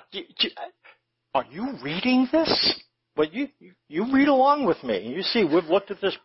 are 1.35 1.45
you 1.51 1.75
reading 1.83 2.29
this? 2.31 2.81
But 3.17 3.33
you, 3.33 3.49
you 3.89 4.13
read 4.13 4.29
along 4.29 4.67
with 4.67 4.83
me. 4.83 5.15
You 5.15 5.23
see, 5.23 5.45
we've 5.45 5.65
looked 5.65 5.91
at 5.91 6.01
this 6.01 6.17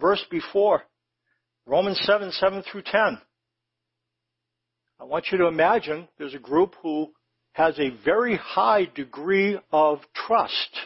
verse 0.00 0.24
before. 0.30 0.82
Romans 1.66 1.98
7, 2.02 2.30
7 2.32 2.62
through 2.70 2.82
10. 2.82 3.18
I 5.00 5.04
want 5.04 5.26
you 5.30 5.38
to 5.38 5.46
imagine 5.46 6.08
there's 6.18 6.34
a 6.34 6.38
group 6.38 6.74
who 6.82 7.12
has 7.52 7.78
a 7.78 7.90
very 8.04 8.36
high 8.36 8.84
degree 8.94 9.58
of 9.72 9.98
trust 10.14 10.78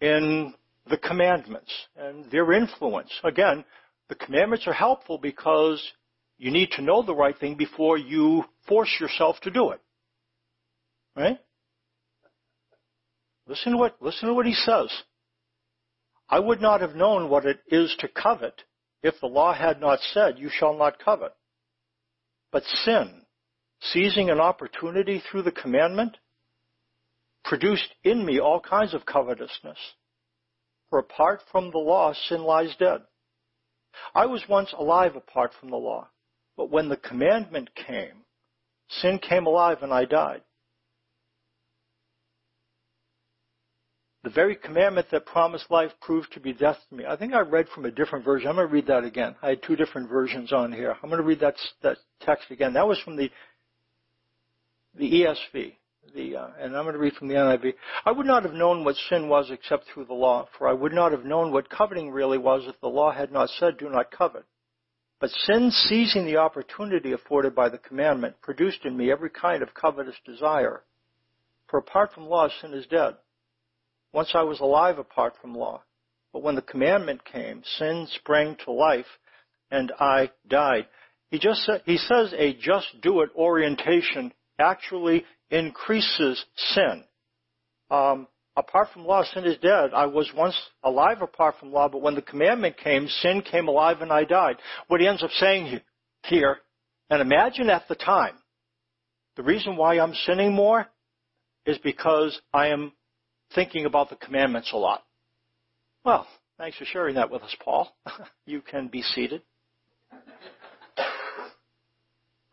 in 0.00 0.54
the 0.88 0.96
commandments 0.96 1.72
and 1.96 2.30
their 2.30 2.52
influence. 2.52 3.10
Again, 3.24 3.64
the 4.08 4.14
commandments 4.14 4.66
are 4.66 4.72
helpful 4.72 5.18
because 5.18 5.82
you 6.38 6.50
need 6.50 6.70
to 6.72 6.82
know 6.82 7.02
the 7.02 7.14
right 7.14 7.38
thing 7.38 7.56
before 7.56 7.96
you 7.98 8.44
force 8.66 8.90
yourself 9.00 9.36
to 9.42 9.50
do 9.50 9.70
it. 9.70 9.80
Right? 11.16 11.38
Listen 13.46 13.72
to 13.72 13.78
what, 13.78 13.96
listen 14.00 14.28
to 14.28 14.34
what 14.34 14.46
he 14.46 14.54
says. 14.54 14.90
I 16.28 16.38
would 16.38 16.60
not 16.60 16.80
have 16.80 16.94
known 16.94 17.28
what 17.28 17.44
it 17.44 17.60
is 17.68 17.94
to 17.98 18.08
covet 18.08 18.62
if 19.02 19.14
the 19.20 19.26
law 19.26 19.52
had 19.52 19.80
not 19.80 19.98
said, 20.12 20.38
you 20.38 20.48
shall 20.48 20.76
not 20.76 21.02
covet. 21.02 21.34
But 22.52 22.62
sin, 22.84 23.22
seizing 23.80 24.30
an 24.30 24.40
opportunity 24.40 25.20
through 25.20 25.42
the 25.42 25.52
commandment, 25.52 26.16
produced 27.44 27.88
in 28.04 28.24
me 28.24 28.38
all 28.38 28.60
kinds 28.60 28.94
of 28.94 29.04
covetousness. 29.04 29.78
For 30.90 31.00
apart 31.00 31.40
from 31.50 31.70
the 31.70 31.78
law, 31.78 32.12
sin 32.12 32.44
lies 32.44 32.74
dead. 32.78 33.00
I 34.14 34.26
was 34.26 34.44
once 34.48 34.72
alive 34.72 35.16
apart 35.16 35.52
from 35.58 35.70
the 35.70 35.76
law, 35.76 36.08
but 36.56 36.70
when 36.70 36.88
the 36.88 36.96
commandment 36.96 37.70
came, 37.74 38.24
sin 38.88 39.18
came 39.18 39.46
alive 39.46 39.78
and 39.82 39.92
I 39.92 40.04
died. 40.04 40.42
The 44.24 44.30
very 44.30 44.54
commandment 44.54 45.08
that 45.10 45.26
promised 45.26 45.70
life 45.70 45.90
proved 46.00 46.32
to 46.32 46.40
be 46.40 46.52
death 46.52 46.78
to 46.88 46.94
me. 46.94 47.04
I 47.06 47.16
think 47.16 47.34
I 47.34 47.40
read 47.40 47.68
from 47.74 47.84
a 47.84 47.90
different 47.90 48.24
version. 48.24 48.48
I'm 48.48 48.54
going 48.54 48.68
to 48.68 48.72
read 48.72 48.86
that 48.86 49.04
again. 49.04 49.34
I 49.42 49.50
had 49.50 49.62
two 49.62 49.74
different 49.74 50.08
versions 50.08 50.52
on 50.52 50.72
here. 50.72 50.96
I'm 51.02 51.10
going 51.10 51.20
to 51.20 51.26
read 51.26 51.40
that, 51.40 51.56
that 51.82 51.98
text 52.20 52.50
again. 52.50 52.74
That 52.74 52.86
was 52.86 53.00
from 53.00 53.16
the, 53.16 53.30
the 54.94 55.10
ESV 55.10 55.74
the, 56.14 56.36
uh, 56.36 56.48
and 56.58 56.76
I'm 56.76 56.84
going 56.84 56.94
to 56.94 57.00
read 57.00 57.14
from 57.14 57.28
the 57.28 57.34
NIV. 57.34 57.74
I 58.04 58.12
would 58.12 58.26
not 58.26 58.42
have 58.44 58.52
known 58.52 58.84
what 58.84 58.96
sin 59.08 59.28
was 59.28 59.50
except 59.50 59.86
through 59.86 60.06
the 60.06 60.14
law, 60.14 60.48
for 60.58 60.68
I 60.68 60.72
would 60.72 60.92
not 60.92 61.12
have 61.12 61.24
known 61.24 61.52
what 61.52 61.70
coveting 61.70 62.10
really 62.10 62.38
was 62.38 62.64
if 62.66 62.80
the 62.80 62.88
law 62.88 63.12
had 63.12 63.32
not 63.32 63.48
said, 63.50 63.78
do 63.78 63.88
not 63.88 64.10
covet. 64.10 64.44
But 65.20 65.30
sin, 65.30 65.70
seizing 65.70 66.26
the 66.26 66.38
opportunity 66.38 67.12
afforded 67.12 67.54
by 67.54 67.68
the 67.68 67.78
commandment, 67.78 68.40
produced 68.42 68.84
in 68.84 68.96
me 68.96 69.10
every 69.10 69.30
kind 69.30 69.62
of 69.62 69.74
covetous 69.74 70.16
desire. 70.26 70.82
For 71.68 71.78
apart 71.78 72.12
from 72.12 72.26
law, 72.26 72.48
sin 72.60 72.74
is 72.74 72.86
dead. 72.86 73.14
Once 74.12 74.32
I 74.34 74.42
was 74.42 74.60
alive 74.60 74.98
apart 74.98 75.34
from 75.40 75.54
law. 75.54 75.82
But 76.32 76.42
when 76.42 76.54
the 76.54 76.62
commandment 76.62 77.24
came, 77.24 77.62
sin 77.78 78.06
sprang 78.14 78.56
to 78.64 78.72
life, 78.72 79.06
and 79.70 79.92
I 79.98 80.30
died. 80.48 80.86
He 81.30 81.38
just 81.38 81.68
he 81.86 81.96
says 81.96 82.34
a 82.36 82.54
just 82.54 83.00
do 83.00 83.22
it 83.22 83.30
orientation 83.34 84.32
actually 84.58 85.24
increases 85.50 86.44
sin. 86.56 87.04
Um, 87.90 88.28
apart 88.56 88.88
from 88.92 89.06
law, 89.06 89.24
sin 89.24 89.44
is 89.44 89.58
dead. 89.58 89.90
I 89.94 90.06
was 90.06 90.30
once 90.36 90.56
alive 90.82 91.22
apart 91.22 91.56
from 91.58 91.72
law, 91.72 91.88
but 91.88 92.02
when 92.02 92.14
the 92.14 92.22
commandment 92.22 92.76
came, 92.76 93.08
sin 93.08 93.42
came 93.42 93.68
alive 93.68 94.00
and 94.00 94.12
I 94.12 94.24
died. 94.24 94.56
What 94.88 95.00
he 95.00 95.06
ends 95.06 95.22
up 95.22 95.30
saying 95.32 95.80
here, 96.24 96.58
and 97.10 97.20
imagine 97.20 97.70
at 97.70 97.88
the 97.88 97.94
time, 97.94 98.34
the 99.36 99.42
reason 99.42 99.76
why 99.76 99.98
I'm 99.98 100.14
sinning 100.26 100.52
more 100.52 100.86
is 101.64 101.78
because 101.78 102.38
I 102.52 102.68
am 102.68 102.92
thinking 103.54 103.84
about 103.86 104.10
the 104.10 104.16
commandments 104.16 104.70
a 104.72 104.76
lot. 104.76 105.02
Well, 106.04 106.26
thanks 106.58 106.78
for 106.78 106.84
sharing 106.84 107.14
that 107.16 107.30
with 107.30 107.42
us, 107.42 107.54
Paul. 107.64 107.94
you 108.46 108.60
can 108.60 108.88
be 108.88 109.02
seated. 109.02 109.42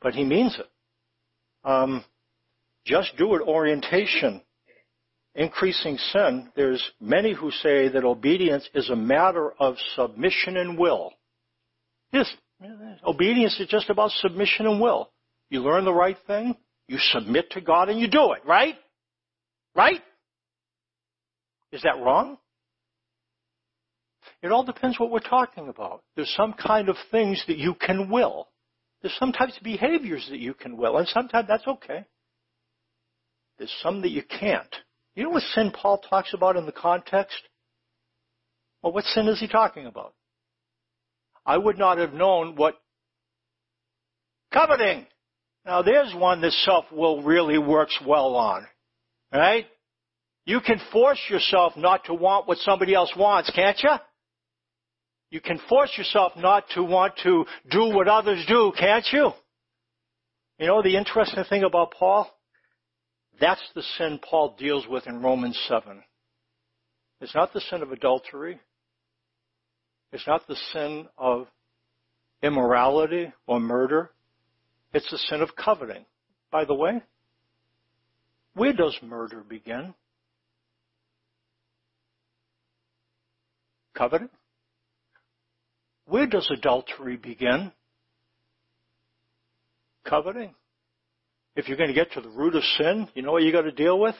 But 0.01 0.13
he 0.13 0.23
means 0.23 0.57
it. 0.57 0.69
Um, 1.63 2.03
just 2.85 3.17
do 3.17 3.35
it 3.35 3.41
orientation, 3.41 4.41
increasing 5.35 5.97
sin, 5.97 6.49
there's 6.55 6.83
many 6.99 7.33
who 7.33 7.51
say 7.51 7.89
that 7.89 8.03
obedience 8.03 8.67
is 8.73 8.89
a 8.89 8.95
matter 8.95 9.51
of 9.59 9.75
submission 9.95 10.57
and 10.57 10.77
will. 10.77 11.11
Yes, 12.11 12.31
obedience 13.05 13.59
is 13.59 13.67
just 13.67 13.89
about 13.89 14.11
submission 14.11 14.65
and 14.67 14.81
will. 14.81 15.11
You 15.49 15.59
learn 15.61 15.85
the 15.85 15.93
right 15.93 16.17
thing, 16.27 16.55
you 16.87 16.97
submit 16.97 17.51
to 17.51 17.61
God, 17.61 17.89
and 17.89 17.99
you 17.99 18.07
do 18.07 18.31
it, 18.33 18.45
right? 18.45 18.75
Right? 19.75 20.01
Is 21.71 21.81
that 21.83 22.01
wrong? 22.01 22.37
It 24.41 24.51
all 24.51 24.63
depends 24.63 24.99
what 24.99 25.11
we're 25.11 25.19
talking 25.19 25.69
about. 25.69 26.01
There's 26.15 26.33
some 26.35 26.53
kind 26.53 26.89
of 26.89 26.95
things 27.11 27.43
that 27.47 27.57
you 27.57 27.75
can 27.75 28.09
will. 28.09 28.47
There's 29.01 29.15
some 29.17 29.31
types 29.31 29.55
of 29.57 29.63
behaviors 29.63 30.27
that 30.29 30.39
you 30.39 30.53
can 30.53 30.77
will, 30.77 30.97
and 30.97 31.07
sometimes 31.07 31.47
that's 31.47 31.67
okay. 31.67 32.05
There's 33.57 33.73
some 33.81 34.01
that 34.01 34.11
you 34.11 34.23
can't. 34.23 34.73
You 35.15 35.23
know 35.23 35.29
what 35.31 35.43
sin 35.43 35.71
Paul 35.71 35.97
talks 35.97 36.33
about 36.33 36.55
in 36.55 36.65
the 36.65 36.71
context? 36.71 37.37
Well, 38.81 38.93
what 38.93 39.03
sin 39.05 39.27
is 39.27 39.39
he 39.39 39.47
talking 39.47 39.85
about? 39.85 40.13
I 41.45 41.57
would 41.57 41.77
not 41.77 41.97
have 41.97 42.13
known 42.13 42.55
what 42.55 42.75
coveting. 44.53 45.05
Now 45.65 45.81
there's 45.81 46.13
one 46.15 46.41
that 46.41 46.51
self-will 46.51 47.23
really 47.23 47.57
works 47.57 47.97
well 48.05 48.35
on. 48.35 48.65
Right? 49.33 49.67
You 50.49 50.61
can 50.61 50.81
force 50.91 51.19
yourself 51.29 51.73
not 51.77 52.05
to 52.05 52.15
want 52.15 52.47
what 52.47 52.57
somebody 52.57 52.95
else 52.95 53.13
wants, 53.15 53.51
can't 53.53 53.77
you? 53.83 53.91
You 55.29 55.41
can 55.41 55.59
force 55.69 55.91
yourself 55.95 56.31
not 56.35 56.63
to 56.73 56.83
want 56.83 57.13
to 57.21 57.45
do 57.69 57.93
what 57.93 58.07
others 58.07 58.43
do, 58.47 58.73
can't 58.75 59.05
you? 59.11 59.29
You 60.57 60.65
know 60.65 60.81
the 60.81 60.97
interesting 60.97 61.43
thing 61.47 61.63
about 61.63 61.91
Paul? 61.91 62.27
That's 63.39 63.61
the 63.75 63.83
sin 63.99 64.19
Paul 64.27 64.55
deals 64.57 64.87
with 64.89 65.05
in 65.05 65.21
Romans 65.21 65.55
7. 65.67 66.01
It's 67.21 67.35
not 67.35 67.53
the 67.53 67.61
sin 67.69 67.83
of 67.83 67.91
adultery. 67.91 68.59
It's 70.11 70.25
not 70.25 70.47
the 70.47 70.57
sin 70.73 71.07
of 71.15 71.45
immorality 72.41 73.31
or 73.45 73.59
murder. 73.59 74.09
It's 74.95 75.11
the 75.11 75.19
sin 75.29 75.41
of 75.41 75.55
coveting. 75.55 76.05
By 76.51 76.65
the 76.65 76.73
way, 76.73 77.03
where 78.55 78.73
does 78.73 78.97
murder 79.03 79.43
begin? 79.47 79.93
Coveting? 83.99 84.29
Where 86.05 86.25
does 86.25 86.49
adultery 86.49 87.17
begin? 87.17 87.73
Coveting. 90.05 90.55
If 91.57 91.67
you're 91.67 91.75
going 91.75 91.89
to 91.89 91.93
get 91.93 92.13
to 92.13 92.21
the 92.21 92.29
root 92.29 92.55
of 92.55 92.63
sin, 92.77 93.09
you 93.13 93.23
know 93.23 93.33
what 93.33 93.43
you 93.43 93.51
got 93.51 93.63
to 93.63 93.73
deal 93.73 93.99
with? 93.99 94.15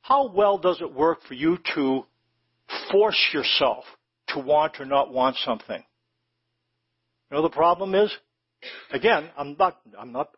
How 0.00 0.32
well 0.32 0.56
does 0.56 0.80
it 0.80 0.90
work 0.90 1.18
for 1.28 1.34
you 1.34 1.58
to 1.74 2.06
force 2.90 3.28
yourself 3.34 3.84
to 4.28 4.40
want 4.40 4.80
or 4.80 4.86
not 4.86 5.12
want 5.12 5.36
something? 5.44 5.84
You 7.30 7.36
know 7.36 7.42
the 7.42 7.50
problem 7.50 7.94
is? 7.94 8.10
Again, 8.90 9.28
I'm 9.36 9.54
not, 9.58 9.78
I'm 9.98 10.12
not, 10.12 10.30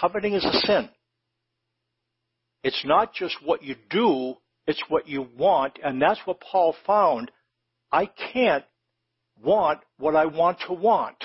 coveting 0.00 0.34
is 0.34 0.44
a 0.44 0.52
sin. 0.64 0.88
It's 2.62 2.84
not 2.84 3.12
just 3.14 3.34
what 3.44 3.64
you 3.64 3.74
do, 3.90 4.36
it's 4.66 4.82
what 4.88 5.08
you 5.08 5.28
want, 5.36 5.78
and 5.82 6.00
that's 6.00 6.20
what 6.24 6.40
Paul 6.40 6.74
found. 6.86 7.30
I 7.92 8.06
can't 8.06 8.64
want 9.42 9.80
what 9.98 10.16
I 10.16 10.26
want 10.26 10.58
to 10.66 10.72
want. 10.72 11.22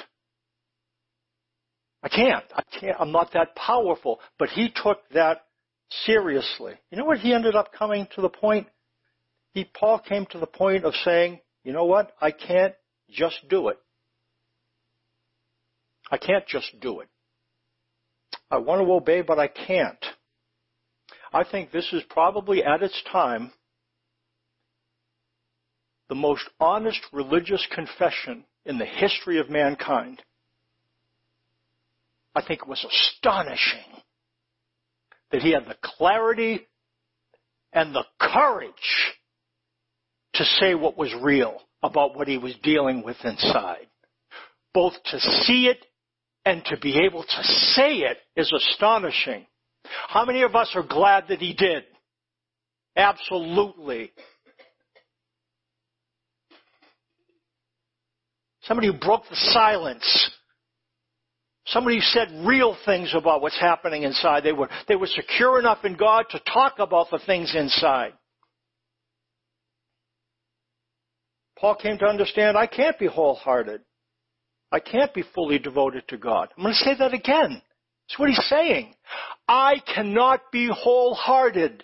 I 2.01 2.09
can't. 2.09 2.45
I 2.53 2.63
can't. 2.79 2.97
I'm 2.99 3.11
not 3.11 3.33
that 3.33 3.55
powerful. 3.55 4.19
But 4.37 4.49
he 4.49 4.69
took 4.69 4.99
that 5.13 5.45
seriously. 6.05 6.73
You 6.91 6.97
know 6.97 7.05
what 7.05 7.19
he 7.19 7.33
ended 7.33 7.55
up 7.55 7.73
coming 7.73 8.07
to 8.15 8.21
the 8.21 8.29
point? 8.29 8.67
He, 9.53 9.65
Paul 9.65 9.99
came 9.99 10.25
to 10.27 10.39
the 10.39 10.47
point 10.47 10.85
of 10.85 10.93
saying, 11.03 11.39
you 11.63 11.73
know 11.73 11.85
what? 11.85 12.15
I 12.21 12.31
can't 12.31 12.73
just 13.09 13.47
do 13.49 13.69
it. 13.69 13.79
I 16.11 16.17
can't 16.17 16.47
just 16.47 16.79
do 16.79 17.01
it. 17.01 17.09
I 18.49 18.57
want 18.57 18.81
to 18.81 18.91
obey, 18.91 19.21
but 19.21 19.39
I 19.39 19.47
can't. 19.47 20.03
I 21.31 21.43
think 21.43 21.71
this 21.71 21.91
is 21.93 22.03
probably 22.09 22.63
at 22.63 22.81
its 22.81 23.01
time 23.11 23.51
the 26.09 26.15
most 26.15 26.43
honest 26.59 26.99
religious 27.13 27.65
confession 27.71 28.43
in 28.65 28.79
the 28.79 28.85
history 28.85 29.39
of 29.39 29.49
mankind. 29.49 30.21
I 32.33 32.41
think 32.41 32.61
it 32.61 32.67
was 32.67 32.83
astonishing 32.83 34.01
that 35.31 35.41
he 35.41 35.51
had 35.51 35.65
the 35.65 35.77
clarity 35.81 36.67
and 37.73 37.93
the 37.93 38.05
courage 38.19 38.73
to 40.33 40.43
say 40.43 40.73
what 40.73 40.97
was 40.97 41.13
real 41.21 41.61
about 41.83 42.15
what 42.15 42.27
he 42.27 42.37
was 42.37 42.55
dealing 42.63 43.03
with 43.03 43.17
inside. 43.23 43.87
Both 44.73 44.93
to 45.05 45.19
see 45.19 45.67
it 45.67 45.85
and 46.45 46.63
to 46.65 46.77
be 46.77 46.99
able 47.05 47.23
to 47.23 47.43
say 47.43 47.97
it 47.97 48.17
is 48.35 48.51
astonishing. 48.51 49.45
How 50.07 50.25
many 50.25 50.41
of 50.43 50.55
us 50.55 50.71
are 50.75 50.83
glad 50.83 51.25
that 51.29 51.39
he 51.39 51.53
did? 51.53 51.83
Absolutely. 52.95 54.11
Somebody 58.63 58.87
who 58.87 58.93
broke 58.93 59.23
the 59.29 59.35
silence. 59.35 60.31
Somebody 61.67 61.97
who 61.97 62.01
said 62.01 62.45
real 62.45 62.75
things 62.85 63.13
about 63.15 63.41
what's 63.41 63.59
happening 63.59 64.03
inside. 64.03 64.43
They 64.43 64.51
were, 64.51 64.69
they 64.87 64.95
were 64.95 65.07
secure 65.07 65.59
enough 65.59 65.85
in 65.85 65.95
God 65.95 66.25
to 66.31 66.39
talk 66.51 66.79
about 66.79 67.09
the 67.11 67.19
things 67.25 67.53
inside. 67.55 68.13
Paul 71.57 71.75
came 71.75 71.97
to 71.97 72.05
understand 72.05 72.57
I 72.57 72.67
can't 72.67 72.97
be 72.97 73.07
wholehearted. 73.07 73.81
I 74.71 74.79
can't 74.79 75.13
be 75.13 75.23
fully 75.35 75.59
devoted 75.59 76.07
to 76.09 76.17
God. 76.17 76.49
I'm 76.55 76.63
going 76.63 76.75
to 76.75 76.79
say 76.79 76.95
that 76.99 77.13
again. 77.13 77.61
That's 78.09 78.19
what 78.19 78.29
he's 78.29 78.47
saying. 78.49 78.95
I 79.47 79.81
cannot 79.93 80.51
be 80.51 80.67
wholehearted. 80.71 81.83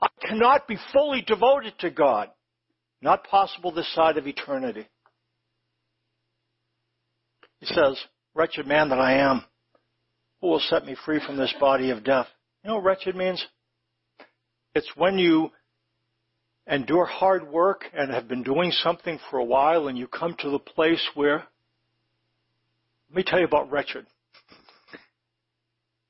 I 0.00 0.08
cannot 0.20 0.68
be 0.68 0.76
fully 0.92 1.22
devoted 1.22 1.78
to 1.78 1.90
God. 1.90 2.28
Not 3.00 3.26
possible 3.26 3.72
this 3.72 3.92
side 3.94 4.18
of 4.18 4.26
eternity. 4.26 4.86
He 7.60 7.66
says, 7.66 7.98
Wretched 8.34 8.66
man 8.66 8.90
that 8.90 9.00
I 9.00 9.14
am, 9.14 9.42
who 10.40 10.48
will 10.48 10.60
set 10.60 10.84
me 10.84 10.94
free 11.06 11.20
from 11.24 11.38
this 11.38 11.54
body 11.58 11.90
of 11.90 12.04
death? 12.04 12.26
You 12.62 12.68
know 12.68 12.76
what 12.76 12.84
wretched 12.84 13.16
means? 13.16 13.44
It's 14.74 14.90
when 14.94 15.18
you 15.18 15.50
endure 16.70 17.06
hard 17.06 17.50
work 17.50 17.86
and 17.94 18.12
have 18.12 18.28
been 18.28 18.42
doing 18.42 18.70
something 18.70 19.18
for 19.30 19.38
a 19.38 19.44
while 19.44 19.88
and 19.88 19.96
you 19.96 20.06
come 20.06 20.36
to 20.40 20.50
the 20.50 20.58
place 20.58 21.04
where, 21.14 21.44
let 23.08 23.16
me 23.16 23.22
tell 23.26 23.40
you 23.40 23.46
about 23.46 23.72
wretched. 23.72 24.06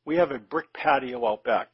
We 0.04 0.16
have 0.16 0.30
a 0.30 0.38
brick 0.38 0.72
patio 0.72 1.26
out 1.26 1.44
back. 1.44 1.68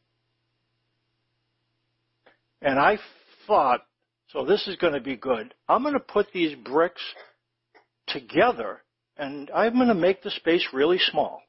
And 2.63 2.79
I 2.79 2.99
thought, 3.47 3.87
so 4.29 4.45
this 4.45 4.67
is 4.67 4.77
going 4.77 4.95
to 4.95 5.01
be 5.01 5.17
good. 5.17 5.55
I'm 5.69 5.83
going 5.83 5.95
to 5.95 6.01
put 6.01 6.33
these 6.33 6.57
bricks 6.57 7.03
together 8.09 8.83
and 9.17 9.51
I'm 9.55 9.75
going 9.75 9.89
to 9.89 9.95
make 9.95 10.23
the 10.23 10.31
space 10.31 10.67
really 10.73 10.99
small. 10.99 11.43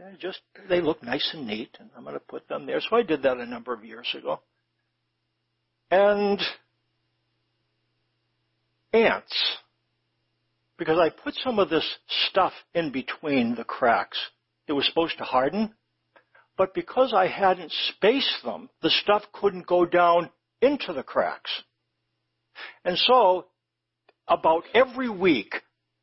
Okay, 0.00 0.16
just 0.18 0.40
they 0.68 0.80
look 0.80 1.02
nice 1.02 1.30
and 1.32 1.46
neat, 1.46 1.76
and 1.78 1.88
I'm 1.96 2.02
going 2.02 2.14
to 2.14 2.20
put 2.20 2.48
them 2.48 2.66
there. 2.66 2.80
So 2.80 2.96
I 2.96 3.02
did 3.02 3.22
that 3.22 3.36
a 3.36 3.46
number 3.46 3.72
of 3.72 3.84
years 3.84 4.12
ago. 4.18 4.40
And 5.90 6.40
ants, 8.92 9.56
because 10.78 10.98
I 10.98 11.10
put 11.10 11.34
some 11.36 11.60
of 11.60 11.70
this 11.70 11.88
stuff 12.28 12.52
in 12.74 12.90
between 12.90 13.54
the 13.54 13.64
cracks. 13.64 14.18
It 14.66 14.72
was 14.72 14.86
supposed 14.86 15.18
to 15.18 15.24
harden, 15.24 15.72
but 16.56 16.74
because 16.74 17.12
I 17.14 17.26
hadn't 17.26 17.72
spaced 17.88 18.42
them, 18.44 18.68
the 18.82 18.90
stuff 18.90 19.22
couldn't 19.32 19.66
go 19.66 19.84
down 19.84 20.30
into 20.60 20.92
the 20.92 21.02
cracks. 21.02 21.50
And 22.84 22.96
so, 22.98 23.46
about 24.28 24.64
every 24.74 25.08
week, 25.08 25.54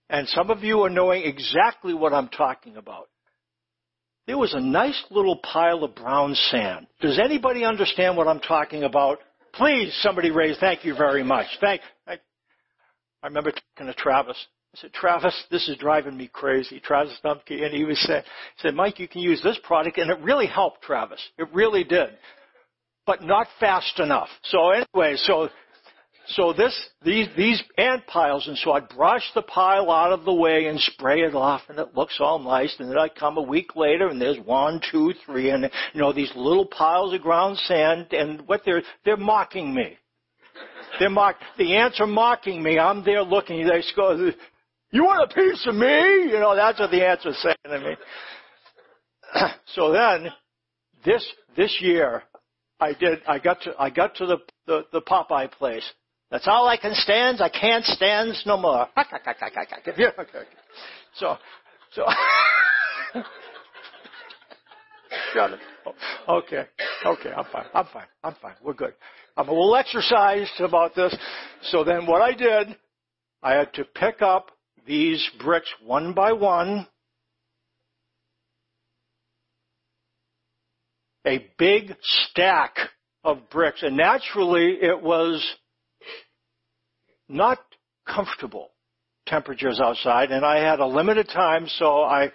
and 0.09 0.27
some 0.27 0.49
of 0.49 0.63
you 0.63 0.81
are 0.81 0.89
knowing 0.89 1.23
exactly 1.23 1.93
what 1.93 2.13
I'm 2.13 2.27
talking 2.27 2.75
about. 2.75 3.07
There 4.27 4.37
was 4.37 4.53
a 4.53 4.59
nice 4.59 5.01
little 5.09 5.37
pile 5.37 5.83
of 5.83 5.95
brown 5.95 6.35
sand. 6.35 6.87
Does 6.99 7.19
anybody 7.19 7.65
understand 7.65 8.17
what 8.17 8.27
I'm 8.27 8.39
talking 8.39 8.83
about? 8.83 9.19
Please, 9.53 9.97
somebody 10.01 10.31
raise. 10.31 10.57
Thank 10.59 10.85
you 10.85 10.95
very 10.95 11.23
much. 11.23 11.47
Thank. 11.59 11.81
I, 12.07 12.17
remember 13.23 13.51
talking 13.51 13.87
to 13.87 13.93
Travis. 13.93 14.37
I 14.73 14.77
said, 14.79 14.93
Travis, 14.93 15.43
this 15.51 15.67
is 15.67 15.77
driving 15.77 16.15
me 16.15 16.29
crazy. 16.31 16.79
Travis 16.79 17.17
Stumpke, 17.23 17.61
and 17.61 17.73
he 17.73 17.83
was 17.83 17.99
saying, 18.07 18.23
he 18.55 18.61
said, 18.61 18.73
Mike, 18.73 18.99
you 18.99 19.07
can 19.07 19.21
use 19.21 19.41
this 19.43 19.59
product, 19.63 19.97
and 19.97 20.09
it 20.09 20.19
really 20.21 20.47
helped 20.47 20.81
Travis. 20.81 21.21
It 21.37 21.47
really 21.53 21.83
did, 21.83 22.09
but 23.05 23.21
not 23.21 23.47
fast 23.59 23.99
enough. 23.99 24.29
So 24.43 24.69
anyway, 24.69 25.15
so 25.17 25.49
so 26.27 26.53
this, 26.53 26.73
these, 27.03 27.27
these 27.35 27.61
ant 27.77 28.05
piles, 28.07 28.47
and 28.47 28.57
so 28.57 28.71
I'd 28.71 28.87
brush 28.89 29.23
the 29.35 29.41
pile 29.41 29.91
out 29.91 30.13
of 30.13 30.23
the 30.23 30.33
way 30.33 30.67
and 30.67 30.79
spray 30.79 31.21
it 31.21 31.35
off, 31.35 31.61
and 31.67 31.77
it 31.79 31.95
looks 31.95 32.17
all 32.19 32.39
nice. 32.39 32.73
And 32.79 32.89
then 32.89 32.97
I 32.97 33.09
come 33.09 33.37
a 33.37 33.41
week 33.41 33.75
later, 33.75 34.07
and 34.07 34.21
there's 34.21 34.39
one, 34.39 34.79
two, 34.91 35.13
three, 35.25 35.49
and 35.49 35.69
you 35.93 36.01
know 36.01 36.13
these 36.13 36.31
little 36.35 36.65
piles 36.65 37.13
of 37.13 37.21
ground 37.21 37.57
sand, 37.57 38.13
and 38.13 38.47
what 38.47 38.61
they're 38.65 38.83
they're 39.03 39.17
mocking 39.17 39.73
me. 39.73 39.97
They're 40.99 41.09
mock. 41.09 41.37
The 41.57 41.75
ants 41.75 41.99
are 41.99 42.07
mocking 42.07 42.61
me. 42.61 42.77
I'm 42.77 43.03
there 43.03 43.23
looking. 43.23 43.65
They 43.65 43.83
go, 43.95 44.31
"You 44.91 45.03
want 45.03 45.31
a 45.31 45.33
piece 45.33 45.65
of 45.67 45.75
me?" 45.75 46.31
You 46.31 46.39
know 46.39 46.55
that's 46.55 46.79
what 46.79 46.91
the 46.91 47.05
ants 47.05 47.25
are 47.25 47.33
saying 47.33 47.55
to 47.65 47.79
me. 47.79 47.95
so 49.75 49.91
then, 49.91 50.31
this 51.05 51.25
this 51.55 51.77
year, 51.81 52.23
I 52.79 52.93
did. 52.93 53.19
I 53.27 53.39
got 53.39 53.61
to 53.63 53.73
I 53.79 53.89
got 53.89 54.15
to 54.15 54.25
the 54.25 54.37
the, 54.67 54.85
the 54.91 55.01
Popeye 55.01 55.51
place 55.51 55.89
that's 56.31 56.47
all 56.47 56.67
I 56.67 56.77
can 56.77 56.93
stand. 56.95 57.41
I 57.41 57.49
can't 57.49 57.83
stand 57.83 58.35
no 58.45 58.55
more. 58.57 58.87
So, 61.15 61.35
so. 61.91 62.05
Shut 65.33 65.51
it. 65.51 65.59
Oh, 65.85 66.37
okay. 66.37 66.63
Okay. 67.05 67.31
I'm 67.35 67.43
fine. 67.51 67.65
I'm 67.73 67.85
fine. 67.91 68.05
I'm 68.23 68.35
fine. 68.41 68.53
We're 68.63 68.73
good. 68.73 68.93
I'm 69.35 69.49
a 69.49 69.51
little 69.51 69.75
exercised 69.75 70.61
about 70.61 70.95
this. 70.95 71.13
So 71.63 71.83
then 71.83 72.05
what 72.05 72.21
I 72.21 72.31
did, 72.33 72.77
I 73.43 73.55
had 73.55 73.73
to 73.73 73.83
pick 73.83 74.21
up 74.21 74.51
these 74.85 75.27
bricks 75.39 75.71
one 75.83 76.13
by 76.13 76.33
one. 76.33 76.87
A 81.25 81.45
big 81.57 81.95
stack 82.01 82.75
of 83.23 83.49
bricks. 83.49 83.83
And 83.83 83.95
naturally 83.95 84.77
it 84.81 85.01
was 85.01 85.45
not 87.29 87.59
comfortable 88.07 88.71
temperatures 89.27 89.79
outside 89.79 90.31
and 90.31 90.43
I 90.43 90.57
had 90.57 90.79
a 90.79 90.85
limited 90.85 91.29
time 91.29 91.67
so 91.67 92.01
I 92.01 92.31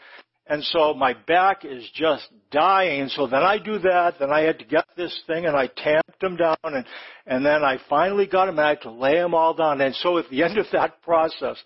and 0.48 0.62
so 0.62 0.94
my 0.94 1.12
back 1.12 1.64
is 1.64 1.88
just 1.92 2.28
dying. 2.52 3.08
So 3.08 3.26
then 3.26 3.42
I 3.42 3.58
do 3.58 3.78
that. 3.80 4.14
Then 4.20 4.30
I 4.30 4.42
had 4.42 4.60
to 4.60 4.64
get 4.64 4.84
this 4.96 5.22
thing 5.26 5.44
and 5.44 5.56
I 5.56 5.66
tamped 5.66 6.20
them 6.20 6.36
down 6.36 6.56
and, 6.62 6.84
and 7.26 7.44
then 7.44 7.64
I 7.64 7.78
finally 7.88 8.26
got 8.26 8.46
them 8.46 8.58
and 8.58 8.64
I 8.64 8.68
had 8.70 8.82
to 8.82 8.92
lay 8.92 9.14
them 9.14 9.34
all 9.34 9.54
down. 9.54 9.80
And 9.80 9.94
so 9.96 10.18
at 10.18 10.30
the 10.30 10.44
end 10.44 10.56
of 10.58 10.66
that 10.72 11.02
process, 11.02 11.56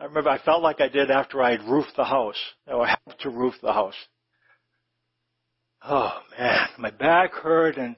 I 0.00 0.04
remember 0.04 0.30
I 0.30 0.38
felt 0.38 0.62
like 0.62 0.80
I 0.80 0.88
did 0.88 1.10
after 1.10 1.42
I 1.42 1.50
had 1.50 1.62
roofed 1.64 1.94
the 1.94 2.04
house. 2.04 2.40
I 2.66 2.88
had 2.88 3.18
to 3.20 3.28
roof 3.28 3.54
the 3.62 3.72
house. 3.72 3.94
Oh 5.86 6.12
man, 6.38 6.68
my 6.78 6.90
back 6.90 7.32
hurt 7.34 7.76
and, 7.76 7.96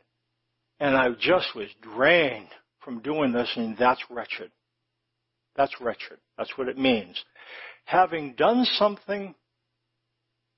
and 0.81 0.97
I 0.97 1.11
just 1.11 1.55
was 1.55 1.69
drained 1.81 2.49
from 2.85 3.01
doing 3.01 3.33
this, 3.33 3.51
and 3.57 3.77
that's 3.79 4.03
wretched. 4.11 4.51
That's 5.55 5.81
wretched. 5.81 6.19
That's 6.37 6.57
what 6.59 6.69
it 6.69 6.77
means. 6.77 7.23
Having 7.85 8.35
done 8.35 8.65
something 8.65 9.35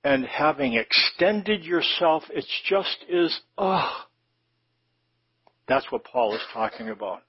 and 0.02 0.24
having 0.24 0.74
extended 0.74 1.64
yourself, 1.64 2.22
it's 2.30 2.62
just 2.66 3.04
is, 3.08 3.38
oh. 3.58 3.90
That's 5.68 5.90
what 5.90 6.04
Paul 6.04 6.34
is 6.34 6.42
talking 6.52 6.88
about. 6.88 7.22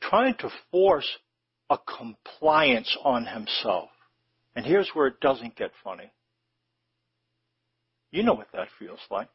Trying 0.00 0.34
to 0.36 0.50
force 0.70 1.08
a 1.70 1.78
compliance 1.78 2.96
on 3.04 3.26
himself. 3.26 3.88
And 4.54 4.64
here's 4.64 4.90
where 4.94 5.08
it 5.08 5.20
doesn't 5.20 5.56
get 5.56 5.70
funny. 5.82 6.10
You 8.10 8.22
know 8.22 8.34
what 8.34 8.48
that 8.52 8.68
feels 8.78 9.00
like 9.10 9.28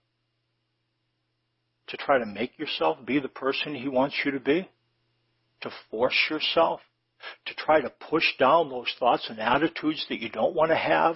to 1.87 1.97
try 1.97 2.17
to 2.17 2.25
make 2.25 2.57
yourself 2.57 2.97
be 3.05 3.19
the 3.19 3.27
person 3.27 3.75
he 3.75 3.89
wants 3.89 4.15
you 4.23 4.31
to 4.31 4.39
be, 4.39 4.67
to 5.61 5.69
force 5.89 6.15
yourself, 6.29 6.79
to 7.45 7.53
try 7.53 7.81
to 7.81 7.91
push 8.09 8.23
down 8.39 8.69
those 8.69 8.91
thoughts 8.97 9.27
and 9.29 9.39
attitudes 9.39 10.05
that 10.09 10.19
you 10.19 10.29
don't 10.29 10.55
want 10.55 10.71
to 10.71 10.77
have. 10.77 11.15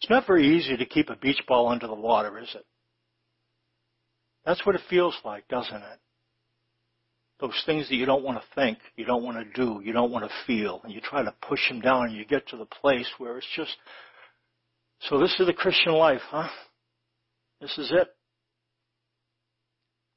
It's 0.00 0.10
not 0.10 0.26
very 0.26 0.56
easy 0.56 0.76
to 0.76 0.86
keep 0.86 1.08
a 1.08 1.16
beach 1.16 1.42
ball 1.46 1.68
under 1.68 1.86
the 1.86 1.94
water, 1.94 2.38
is 2.38 2.52
it? 2.54 2.66
That's 4.44 4.64
what 4.66 4.74
it 4.74 4.80
feels 4.90 5.16
like, 5.24 5.46
doesn't 5.48 5.76
it? 5.76 6.00
Those 7.40 7.62
things 7.66 7.88
that 7.88 7.94
you 7.94 8.04
don't 8.04 8.24
want 8.24 8.38
to 8.38 8.44
think, 8.54 8.78
you 8.96 9.04
don't 9.04 9.22
want 9.22 9.38
to 9.38 9.44
do, 9.54 9.80
you 9.84 9.92
don't 9.92 10.10
want 10.10 10.24
to 10.24 10.46
feel, 10.46 10.80
and 10.82 10.92
you 10.92 11.00
try 11.00 11.22
to 11.22 11.34
push 11.48 11.68
them 11.68 11.80
down 11.80 12.06
and 12.06 12.16
you 12.16 12.24
get 12.24 12.48
to 12.48 12.56
the 12.56 12.66
place 12.66 13.08
where 13.18 13.38
it's 13.38 13.46
just, 13.54 13.76
so 15.02 15.20
this 15.20 15.34
is 15.38 15.46
the 15.46 15.52
Christian 15.52 15.92
life, 15.92 16.20
huh? 16.30 16.48
This 17.60 17.76
is 17.78 17.92
it. 17.92 18.08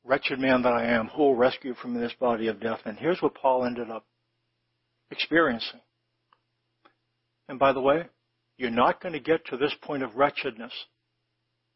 Wretched 0.03 0.39
man 0.39 0.63
that 0.63 0.73
I 0.73 0.85
am, 0.85 1.09
who 1.09 1.21
will 1.21 1.35
rescue 1.35 1.75
from 1.75 1.93
this 1.93 2.13
body 2.19 2.47
of 2.47 2.59
death? 2.59 2.79
And 2.85 2.97
here's 2.97 3.21
what 3.21 3.35
Paul 3.35 3.65
ended 3.65 3.91
up 3.91 4.05
experiencing. 5.11 5.81
And 7.47 7.59
by 7.59 7.71
the 7.71 7.81
way, 7.81 8.05
you're 8.57 8.71
not 8.71 9.01
going 9.01 9.13
to 9.13 9.19
get 9.19 9.45
to 9.47 9.57
this 9.57 9.73
point 9.83 10.01
of 10.01 10.15
wretchedness 10.15 10.73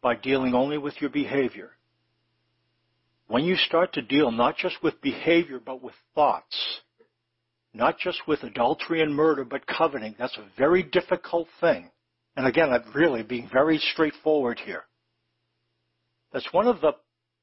by 0.02 0.16
dealing 0.16 0.56
only 0.56 0.80
with 0.80 1.00
your 1.02 1.12
behavior. 1.12 1.72
When 3.28 3.44
you 3.44 3.56
start 3.56 3.94
to 3.94 4.02
deal 4.02 4.32
not 4.32 4.58
just 4.58 4.84
with 4.84 5.02
behavior, 5.02 5.60
but 5.64 5.82
with 5.82 5.96
thoughts, 6.14 6.56
not 7.74 7.98
just 7.98 8.20
with 8.28 8.44
adultery 8.44 9.02
and 9.02 9.16
murder, 9.16 9.44
but 9.44 9.66
coveting, 9.68 10.16
that's 10.18 10.38
a 10.38 10.46
very 10.58 10.84
difficult 10.84 11.48
thing. 11.60 11.90
And 12.38 12.46
again, 12.46 12.70
I'm 12.72 12.92
really 12.94 13.24
being 13.24 13.50
very 13.52 13.78
straightforward 13.94 14.60
here. 14.60 14.84
That's 16.34 16.52
one 16.52 16.68
of 16.68 16.82
the, 16.82 16.94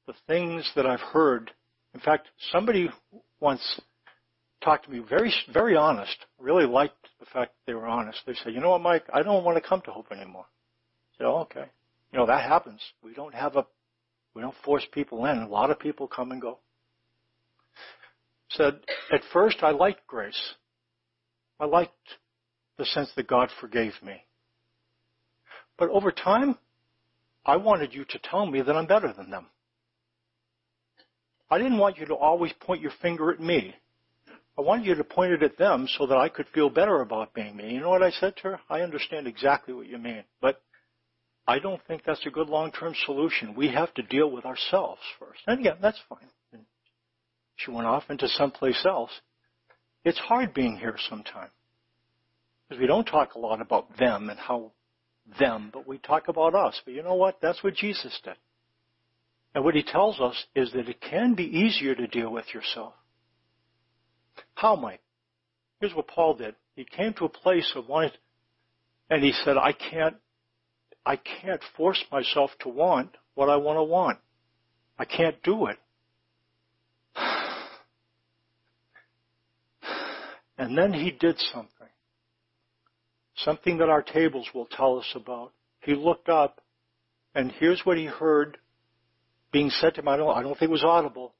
the 0.07 0.13
things 0.27 0.69
that 0.75 0.85
I've 0.85 0.99
heard. 0.99 1.51
In 1.93 1.99
fact, 1.99 2.29
somebody 2.51 2.89
once 3.39 3.81
talked 4.63 4.85
to 4.85 4.91
me 4.91 4.99
very, 5.07 5.33
very 5.51 5.75
honest, 5.75 6.15
really 6.39 6.65
liked 6.65 7.09
the 7.19 7.25
fact 7.25 7.53
they 7.67 7.73
were 7.73 7.87
honest. 7.87 8.19
They 8.25 8.35
said, 8.35 8.53
you 8.53 8.61
know 8.61 8.69
what, 8.69 8.81
Mike, 8.81 9.03
I 9.13 9.21
don't 9.23 9.43
want 9.43 9.61
to 9.61 9.67
come 9.67 9.81
to 9.81 9.91
Hope 9.91 10.11
anymore. 10.11 10.45
I 10.45 11.17
said, 11.17 11.27
oh, 11.27 11.39
okay. 11.39 11.65
You 12.11 12.19
know, 12.19 12.27
that 12.27 12.47
happens. 12.47 12.79
We 13.03 13.13
don't 13.13 13.33
have 13.33 13.55
a 13.55 13.65
we 14.33 14.41
don't 14.41 14.55
force 14.63 14.85
people 14.91 15.25
in. 15.25 15.37
A 15.39 15.47
lot 15.47 15.71
of 15.71 15.79
people 15.79 16.07
come 16.07 16.31
and 16.31 16.41
go. 16.41 16.59
Said, 18.51 18.79
at 19.11 19.21
first 19.31 19.57
I 19.61 19.71
liked 19.71 20.05
grace. 20.07 20.53
I 21.59 21.65
liked 21.65 21.93
the 22.77 22.85
sense 22.85 23.09
that 23.15 23.27
God 23.27 23.49
forgave 23.59 23.93
me. 24.03 24.23
But 25.77 25.89
over 25.89 26.11
time, 26.11 26.57
I 27.45 27.57
wanted 27.57 27.93
you 27.93 28.05
to 28.05 28.19
tell 28.19 28.45
me 28.45 28.61
that 28.61 28.75
I'm 28.75 28.87
better 28.87 29.13
than 29.13 29.29
them. 29.29 29.47
I 31.49 31.57
didn't 31.57 31.77
want 31.77 31.97
you 31.97 32.05
to 32.07 32.15
always 32.15 32.53
point 32.61 32.81
your 32.81 32.93
finger 33.01 33.31
at 33.31 33.39
me. 33.39 33.75
I 34.57 34.61
wanted 34.61 34.85
you 34.85 34.95
to 34.95 35.03
point 35.03 35.33
it 35.33 35.43
at 35.43 35.57
them 35.57 35.87
so 35.97 36.05
that 36.05 36.17
I 36.17 36.29
could 36.29 36.47
feel 36.53 36.69
better 36.69 37.01
about 37.01 37.33
being 37.33 37.55
me. 37.55 37.73
You 37.73 37.81
know 37.81 37.89
what 37.89 38.03
I 38.03 38.11
said 38.11 38.35
to 38.37 38.43
her? 38.43 38.59
I 38.69 38.81
understand 38.81 39.27
exactly 39.27 39.73
what 39.73 39.87
you 39.87 39.97
mean, 39.97 40.23
but 40.41 40.61
I 41.47 41.59
don't 41.59 41.81
think 41.87 42.03
that's 42.05 42.25
a 42.25 42.29
good 42.29 42.47
long-term 42.47 42.95
solution. 43.05 43.55
We 43.55 43.67
have 43.69 43.93
to 43.95 44.01
deal 44.01 44.31
with 44.31 44.45
ourselves 44.45 45.01
first. 45.19 45.41
And 45.45 45.59
again, 45.59 45.77
that's 45.81 45.99
fine. 46.07 46.29
And 46.53 46.63
she 47.55 47.71
went 47.71 47.87
off 47.87 48.03
into 48.09 48.27
someplace 48.29 48.85
else. 48.85 49.11
It's 50.05 50.19
hard 50.19 50.53
being 50.53 50.77
here 50.77 50.95
sometimes. 51.09 51.51
Because 52.67 52.79
we 52.79 52.87
don't 52.87 53.05
talk 53.05 53.35
a 53.35 53.39
lot 53.39 53.61
about 53.61 53.97
them 53.97 54.29
and 54.29 54.39
how 54.39 54.71
them, 55.39 55.69
but 55.71 55.87
we 55.87 55.97
talk 55.97 56.27
about 56.27 56.55
us. 56.55 56.81
But 56.85 56.93
you 56.93 57.03
know 57.03 57.15
what? 57.15 57.39
That's 57.41 57.63
what 57.63 57.75
Jesus 57.75 58.17
did. 58.23 58.35
And 59.53 59.63
what 59.63 59.75
he 59.75 59.83
tells 59.83 60.19
us 60.19 60.45
is 60.55 60.71
that 60.73 60.89
it 60.89 61.01
can 61.01 61.35
be 61.35 61.43
easier 61.43 61.93
to 61.93 62.07
deal 62.07 62.31
with 62.31 62.45
yourself. 62.53 62.93
How, 64.55 64.75
Mike? 64.75 65.01
Here's 65.79 65.93
what 65.93 66.07
Paul 66.07 66.35
did. 66.35 66.55
He 66.75 66.85
came 66.85 67.13
to 67.15 67.25
a 67.25 67.29
place 67.29 67.71
of 67.75 67.87
wanting, 67.87 68.11
and 69.09 69.23
he 69.23 69.31
said, 69.31 69.57
I 69.57 69.73
can't 69.73 70.15
I 71.05 71.17
can't 71.17 71.61
force 71.75 72.03
myself 72.11 72.51
to 72.61 72.69
want 72.69 73.17
what 73.35 73.49
I 73.49 73.57
want 73.57 73.77
to 73.77 73.83
want. 73.83 74.19
I 74.97 75.05
can't 75.05 75.41
do 75.43 75.67
it. 75.67 75.77
And 80.55 80.77
then 80.77 80.93
he 80.93 81.09
did 81.09 81.39
something. 81.51 81.87
Something 83.37 83.79
that 83.79 83.89
our 83.89 84.03
tables 84.03 84.47
will 84.53 84.67
tell 84.67 84.99
us 84.99 85.11
about. 85.15 85.51
He 85.81 85.95
looked 85.95 86.29
up 86.29 86.61
and 87.35 87.51
here's 87.51 87.81
what 87.83 87.97
he 87.97 88.05
heard 88.05 88.57
being 89.51 89.69
said 89.69 89.95
to 89.95 90.01
him. 90.01 90.07
I 90.07 90.17
don't, 90.17 90.37
I 90.37 90.41
don't 90.41 90.53
think 90.53 90.69
it 90.69 90.71
was 90.71 90.83
audible. 90.83 91.33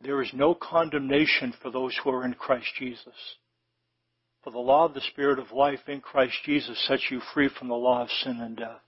There 0.00 0.22
is 0.22 0.30
no 0.32 0.54
condemnation 0.54 1.52
for 1.60 1.70
those 1.70 1.98
who 2.02 2.10
are 2.10 2.24
in 2.24 2.34
Christ 2.34 2.68
Jesus. 2.78 3.14
For 4.44 4.50
the 4.50 4.58
law 4.58 4.84
of 4.84 4.94
the 4.94 5.00
Spirit 5.00 5.38
of 5.38 5.52
life 5.52 5.88
in 5.88 6.00
Christ 6.00 6.36
Jesus 6.44 6.82
sets 6.86 7.10
you 7.10 7.20
free 7.34 7.48
from 7.48 7.68
the 7.68 7.74
law 7.74 8.02
of 8.02 8.10
sin 8.22 8.40
and 8.40 8.56
death. 8.56 8.80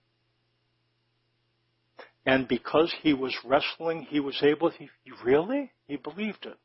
And 2.26 2.46
because 2.46 2.94
he 3.02 3.14
was 3.14 3.34
wrestling, 3.44 4.06
he 4.08 4.20
was 4.20 4.40
able, 4.42 4.70
he, 4.70 4.88
really? 5.24 5.72
He 5.86 5.96
believed 5.96 6.46
it. 6.46 6.56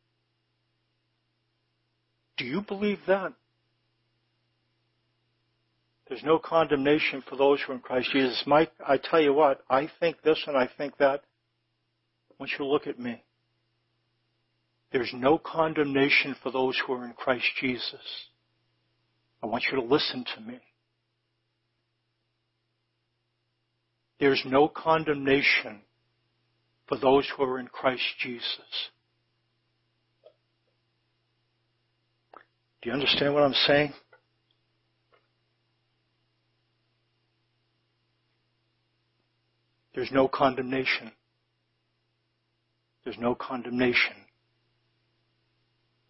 Do 2.37 2.45
you 2.45 2.61
believe 2.61 2.99
that? 3.07 3.33
There's 6.07 6.23
no 6.23 6.37
condemnation 6.37 7.23
for 7.27 7.35
those 7.35 7.61
who 7.61 7.71
are 7.71 7.75
in 7.75 7.81
Christ 7.81 8.09
Jesus. 8.11 8.43
Mike, 8.45 8.71
I 8.85 8.97
tell 8.97 9.21
you 9.21 9.33
what, 9.33 9.61
I 9.69 9.89
think 9.99 10.21
this 10.21 10.43
and 10.45 10.55
I 10.55 10.69
think 10.77 10.97
that. 10.97 11.21
Want 12.37 12.51
you 12.59 12.65
look 12.65 12.85
at 12.85 12.99
me. 12.99 13.23
There's 14.91 15.11
no 15.13 15.37
condemnation 15.37 16.35
for 16.43 16.51
those 16.51 16.79
who 16.85 16.93
are 16.93 17.05
in 17.05 17.13
Christ 17.13 17.45
Jesus. 17.59 18.27
I 19.45 19.47
want 19.47 19.65
you 19.71 19.79
to 19.79 19.85
listen 19.85 20.25
to 20.35 20.41
me. 20.41 20.57
There's 24.19 24.41
no 24.43 24.67
condemnation 24.67 25.81
for 26.87 26.97
those 26.97 27.29
who 27.37 27.43
are 27.43 27.59
in 27.59 27.67
Christ 27.67 28.01
Jesus. 28.23 28.89
Do 32.81 32.89
you 32.89 32.93
understand 32.93 33.35
what 33.35 33.43
I'm 33.43 33.53
saying? 33.67 33.93
There's 39.93 40.11
no 40.11 40.27
condemnation. 40.27 41.11
There's 43.03 43.19
no 43.19 43.35
condemnation. 43.35 44.15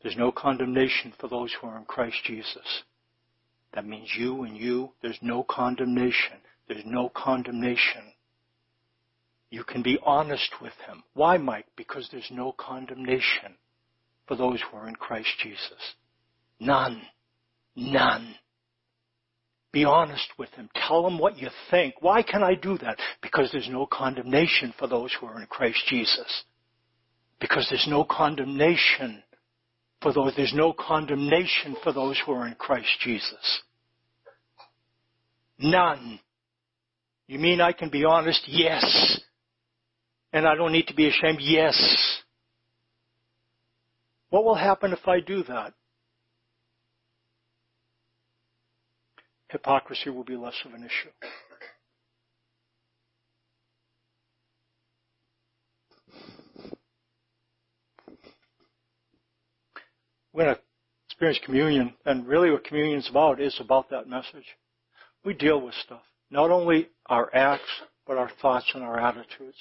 There's 0.03 0.15
no 0.15 0.31
condemnation 0.31 1.11
for 1.19 1.27
those 1.27 1.53
who 1.59 1.67
are 1.67 1.77
in 1.77 1.83
Christ 1.83 2.15
Jesus. 2.23 2.83
That 3.75 3.85
means 3.85 4.09
you 4.17 4.43
and 4.43 4.57
you, 4.57 4.93
there's 5.01 5.19
no 5.21 5.43
condemnation. 5.43 6.37
There's 6.67 6.85
no 6.85 7.09
condemnation. 7.09 8.13
You 9.51 9.65
can 9.65 9.83
be 9.83 9.99
honest 10.03 10.49
with 10.61 10.73
him. 10.87 11.03
Why, 11.13 11.37
Mike? 11.37 11.67
Because 11.75 12.07
there's 12.11 12.31
no 12.31 12.53
condemnation 12.57 13.57
for 14.27 14.35
those 14.35 14.61
who 14.61 14.77
are 14.77 14.87
in 14.87 14.95
Christ 14.95 15.29
Jesus. 15.43 15.95
None. 16.59 17.01
None. 17.75 18.35
Be 19.73 19.83
honest 19.83 20.29
with 20.39 20.49
him. 20.51 20.69
Tell 20.87 21.05
him 21.05 21.19
what 21.19 21.37
you 21.37 21.49
think. 21.69 21.95
Why 21.99 22.23
can 22.23 22.43
I 22.43 22.55
do 22.55 22.77
that? 22.77 22.97
Because 23.21 23.51
there's 23.51 23.69
no 23.69 23.85
condemnation 23.85 24.73
for 24.79 24.87
those 24.87 25.13
who 25.19 25.27
are 25.27 25.41
in 25.41 25.47
Christ 25.47 25.83
Jesus. 25.87 26.43
Because 27.41 27.67
there's 27.69 27.87
no 27.89 28.05
condemnation 28.05 29.21
for 30.01 30.13
those, 30.13 30.33
there's 30.35 30.53
no 30.53 30.73
condemnation 30.73 31.75
for 31.83 31.91
those 31.91 32.21
who 32.25 32.33
are 32.33 32.47
in 32.47 32.55
Christ 32.55 32.89
Jesus. 33.01 33.61
None. 35.57 36.19
You 37.27 37.39
mean 37.39 37.61
I 37.61 37.71
can 37.71 37.89
be 37.89 38.05
honest? 38.05 38.43
Yes. 38.47 39.21
And 40.31 40.47
I 40.47 40.55
don't 40.55 40.73
need 40.73 40.87
to 40.87 40.93
be 40.93 41.07
ashamed? 41.07 41.39
Yes. 41.41 42.21
What 44.29 44.43
will 44.43 44.55
happen 44.55 44.91
if 44.91 45.07
I 45.07 45.21
do 45.21 45.43
that? 45.43 45.73
Hypocrisy 49.49 50.09
will 50.09 50.25
be 50.25 50.35
less 50.35 50.55
of 50.65 50.73
an 50.73 50.83
issue. 50.83 51.09
We're 60.35 60.43
going 60.43 60.55
to 60.55 60.61
experience 61.07 61.39
communion, 61.45 61.93
and 62.05 62.27
really 62.27 62.51
what 62.51 62.65
communion 62.65 62.99
is 62.99 63.09
about 63.09 63.39
is 63.39 63.57
about 63.61 63.89
that 63.91 64.09
message 64.09 64.43
we 65.23 65.33
deal 65.33 65.61
with 65.61 65.73
stuff. 65.85 66.01
Not 66.29 66.51
only 66.51 66.89
our 67.05 67.33
acts, 67.33 67.69
but 68.05 68.17
our 68.17 68.29
thoughts 68.41 68.69
and 68.75 68.83
our 68.83 68.99
attitudes. 68.99 69.57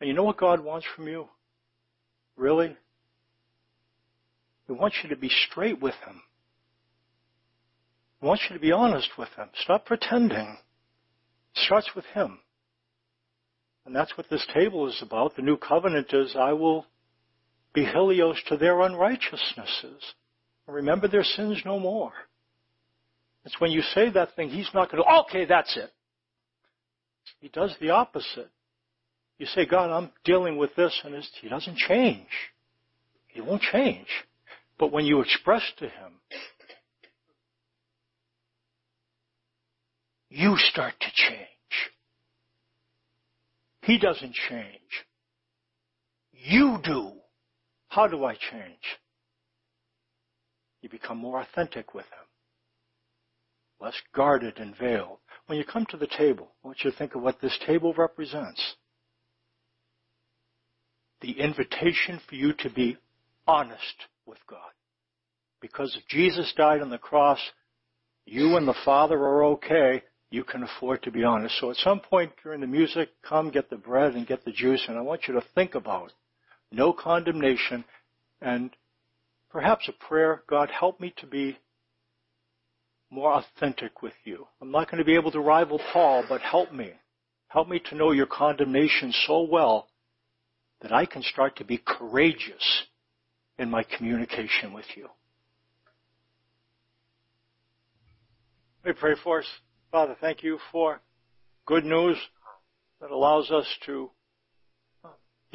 And 0.00 0.08
you 0.08 0.14
know 0.14 0.24
what 0.24 0.38
God 0.38 0.64
wants 0.64 0.86
from 0.96 1.08
you? 1.08 1.28
Really? 2.36 2.74
He 4.66 4.72
wants 4.72 4.96
you 5.02 5.10
to 5.10 5.16
be 5.16 5.30
straight 5.50 5.80
with 5.80 5.94
Him. 6.06 6.22
He 8.20 8.26
wants 8.26 8.44
you 8.48 8.56
to 8.56 8.60
be 8.60 8.72
honest 8.72 9.10
with 9.18 9.28
Him. 9.36 9.48
Stop 9.62 9.84
pretending. 9.84 10.56
It 11.54 11.60
starts 11.66 11.90
with 11.94 12.06
Him. 12.14 12.38
And 13.84 13.94
that's 13.94 14.16
what 14.16 14.30
this 14.30 14.46
table 14.54 14.88
is 14.88 15.00
about. 15.02 15.36
The 15.36 15.42
new 15.42 15.58
covenant 15.58 16.14
is, 16.14 16.34
I 16.34 16.54
will 16.54 16.86
be 17.76 17.84
helios 17.84 18.42
to 18.48 18.56
their 18.56 18.80
unrighteousnesses. 18.80 20.02
Remember 20.66 21.06
their 21.06 21.22
sins 21.22 21.60
no 21.64 21.78
more. 21.78 22.12
It's 23.44 23.60
when 23.60 23.70
you 23.70 23.82
say 23.82 24.10
that 24.10 24.34
thing, 24.34 24.48
he's 24.48 24.70
not 24.74 24.90
going 24.90 25.04
to, 25.04 25.08
okay, 25.20 25.44
that's 25.44 25.76
it. 25.76 25.90
He 27.38 27.48
does 27.48 27.76
the 27.80 27.90
opposite. 27.90 28.50
You 29.38 29.44
say, 29.46 29.66
God, 29.66 29.90
I'm 29.90 30.10
dealing 30.24 30.56
with 30.56 30.74
this, 30.74 30.98
and 31.04 31.14
he 31.40 31.48
doesn't 31.48 31.76
change. 31.76 32.26
He 33.28 33.42
won't 33.42 33.60
change. 33.60 34.08
But 34.78 34.90
when 34.90 35.04
you 35.04 35.20
express 35.20 35.62
to 35.78 35.84
him, 35.84 36.14
you 40.30 40.56
start 40.56 40.94
to 40.98 41.08
change. 41.14 41.48
He 43.82 43.98
doesn't 43.98 44.32
change. 44.48 45.04
You 46.32 46.78
do. 46.82 47.12
How 47.96 48.06
do 48.06 48.26
I 48.26 48.34
change? 48.34 48.98
You 50.82 50.90
become 50.90 51.16
more 51.16 51.40
authentic 51.40 51.94
with 51.94 52.04
him, 52.04 52.26
less 53.80 53.94
guarded 54.14 54.58
and 54.58 54.76
veiled. 54.76 55.16
When 55.46 55.56
you 55.56 55.64
come 55.64 55.86
to 55.86 55.96
the 55.96 56.06
table, 56.06 56.48
I 56.62 56.68
want 56.68 56.84
you 56.84 56.90
to 56.90 56.96
think 56.98 57.14
of 57.14 57.22
what 57.22 57.40
this 57.40 57.58
table 57.66 57.94
represents. 57.96 58.60
The 61.22 61.40
invitation 61.40 62.20
for 62.28 62.34
you 62.34 62.52
to 62.58 62.68
be 62.68 62.98
honest 63.46 63.80
with 64.26 64.40
God. 64.46 64.58
Because 65.62 65.96
if 65.98 66.06
Jesus 66.06 66.52
died 66.54 66.82
on 66.82 66.90
the 66.90 66.98
cross, 66.98 67.40
you 68.26 68.58
and 68.58 68.68
the 68.68 68.76
Father 68.84 69.16
are 69.16 69.42
okay, 69.54 70.02
you 70.30 70.44
can 70.44 70.64
afford 70.64 71.02
to 71.04 71.10
be 71.10 71.24
honest. 71.24 71.58
So 71.58 71.70
at 71.70 71.76
some 71.76 72.00
point 72.00 72.32
during 72.42 72.60
the 72.60 72.66
music, 72.66 73.08
come 73.26 73.50
get 73.50 73.70
the 73.70 73.78
bread 73.78 74.12
and 74.12 74.26
get 74.26 74.44
the 74.44 74.52
juice, 74.52 74.84
and 74.86 74.98
I 74.98 75.00
want 75.00 75.22
you 75.26 75.32
to 75.32 75.44
think 75.54 75.74
about 75.74 76.12
no 76.76 76.92
condemnation 76.92 77.84
and 78.40 78.70
perhaps 79.50 79.88
a 79.88 80.04
prayer, 80.06 80.42
God 80.48 80.70
help 80.70 81.00
me 81.00 81.12
to 81.16 81.26
be 81.26 81.58
more 83.10 83.32
authentic 83.32 84.02
with 84.02 84.12
you. 84.24 84.46
I'm 84.60 84.70
not 84.70 84.90
going 84.90 84.98
to 84.98 85.04
be 85.04 85.14
able 85.14 85.30
to 85.32 85.40
rival 85.40 85.80
Paul, 85.92 86.24
but 86.28 86.42
help 86.42 86.72
me. 86.72 86.92
Help 87.48 87.68
me 87.68 87.80
to 87.88 87.94
know 87.94 88.12
your 88.12 88.26
condemnation 88.26 89.12
so 89.26 89.42
well 89.50 89.88
that 90.82 90.92
I 90.92 91.06
can 91.06 91.22
start 91.22 91.56
to 91.56 91.64
be 91.64 91.78
courageous 91.78 92.82
in 93.58 93.70
my 93.70 93.82
communication 93.82 94.74
with 94.74 94.84
you. 94.94 95.08
Let 98.84 98.94
me 98.94 99.00
pray 99.00 99.14
for 99.24 99.40
us. 99.40 99.46
Father, 99.90 100.16
thank 100.20 100.42
you 100.42 100.58
for 100.70 101.00
good 101.64 101.84
news 101.84 102.18
that 103.00 103.10
allows 103.10 103.50
us 103.50 103.66
to 103.86 104.10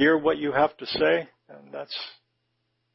hear 0.01 0.17
what 0.17 0.39
you 0.39 0.51
have 0.51 0.75
to 0.77 0.85
say, 0.87 1.29
and 1.47 1.71
that's 1.71 1.95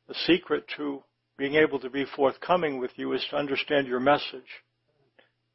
the 0.08 0.14
secret 0.26 0.64
to 0.76 1.00
being 1.38 1.54
able 1.54 1.78
to 1.78 1.88
be 1.88 2.04
forthcoming 2.16 2.80
with 2.80 2.90
you 2.96 3.12
is 3.12 3.24
to 3.30 3.36
understand 3.36 3.86
your 3.86 4.00
message. 4.00 4.64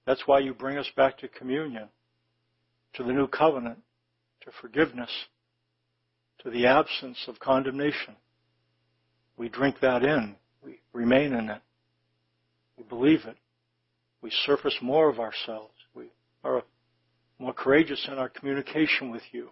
That's 0.05 0.25
why 0.25 0.39
you 0.39 0.53
bring 0.53 0.77
us 0.77 0.89
back 0.95 1.17
to 1.17 1.27
communion, 1.27 1.89
to 2.93 3.03
the 3.03 3.11
new 3.11 3.27
covenant, 3.27 3.79
to 4.45 4.51
forgiveness, 4.61 5.09
to 6.41 6.49
the 6.49 6.67
absence 6.67 7.17
of 7.27 7.37
condemnation. 7.41 8.15
We 9.35 9.49
drink 9.49 9.81
that 9.81 10.03
in. 10.03 10.37
We 10.63 10.79
remain 10.93 11.33
in 11.33 11.49
it. 11.49 11.61
We 12.77 12.85
believe 12.85 13.25
it. 13.25 13.35
We 14.21 14.31
surface 14.45 14.77
more 14.81 15.09
of 15.09 15.19
ourselves. 15.19 15.73
We 15.93 16.05
are 16.45 16.63
more 17.39 17.53
courageous 17.53 18.07
in 18.09 18.13
our 18.13 18.29
communication 18.29 19.11
with 19.11 19.23
you. 19.33 19.49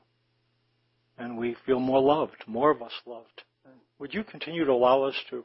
And 1.19 1.37
we 1.37 1.55
feel 1.65 1.79
more 1.79 2.01
loved, 2.01 2.43
more 2.47 2.71
of 2.71 2.81
us 2.81 2.93
loved. 3.05 3.43
Would 3.99 4.13
you 4.13 4.23
continue 4.23 4.63
to 4.63 4.71
allow 4.71 5.03
us 5.03 5.15
to 5.29 5.43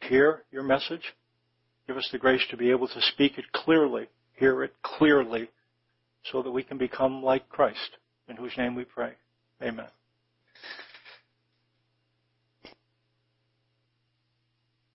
hear 0.00 0.42
your 0.52 0.62
message? 0.62 1.14
Give 1.86 1.96
us 1.96 2.08
the 2.12 2.18
grace 2.18 2.42
to 2.50 2.56
be 2.56 2.70
able 2.70 2.88
to 2.88 3.00
speak 3.12 3.38
it 3.38 3.50
clearly, 3.52 4.06
hear 4.34 4.62
it 4.62 4.74
clearly, 4.82 5.48
so 6.30 6.42
that 6.42 6.50
we 6.50 6.62
can 6.62 6.78
become 6.78 7.22
like 7.22 7.48
Christ, 7.48 7.96
in 8.28 8.36
whose 8.36 8.52
name 8.58 8.74
we 8.74 8.84
pray. 8.84 9.12
Amen. 9.62 9.88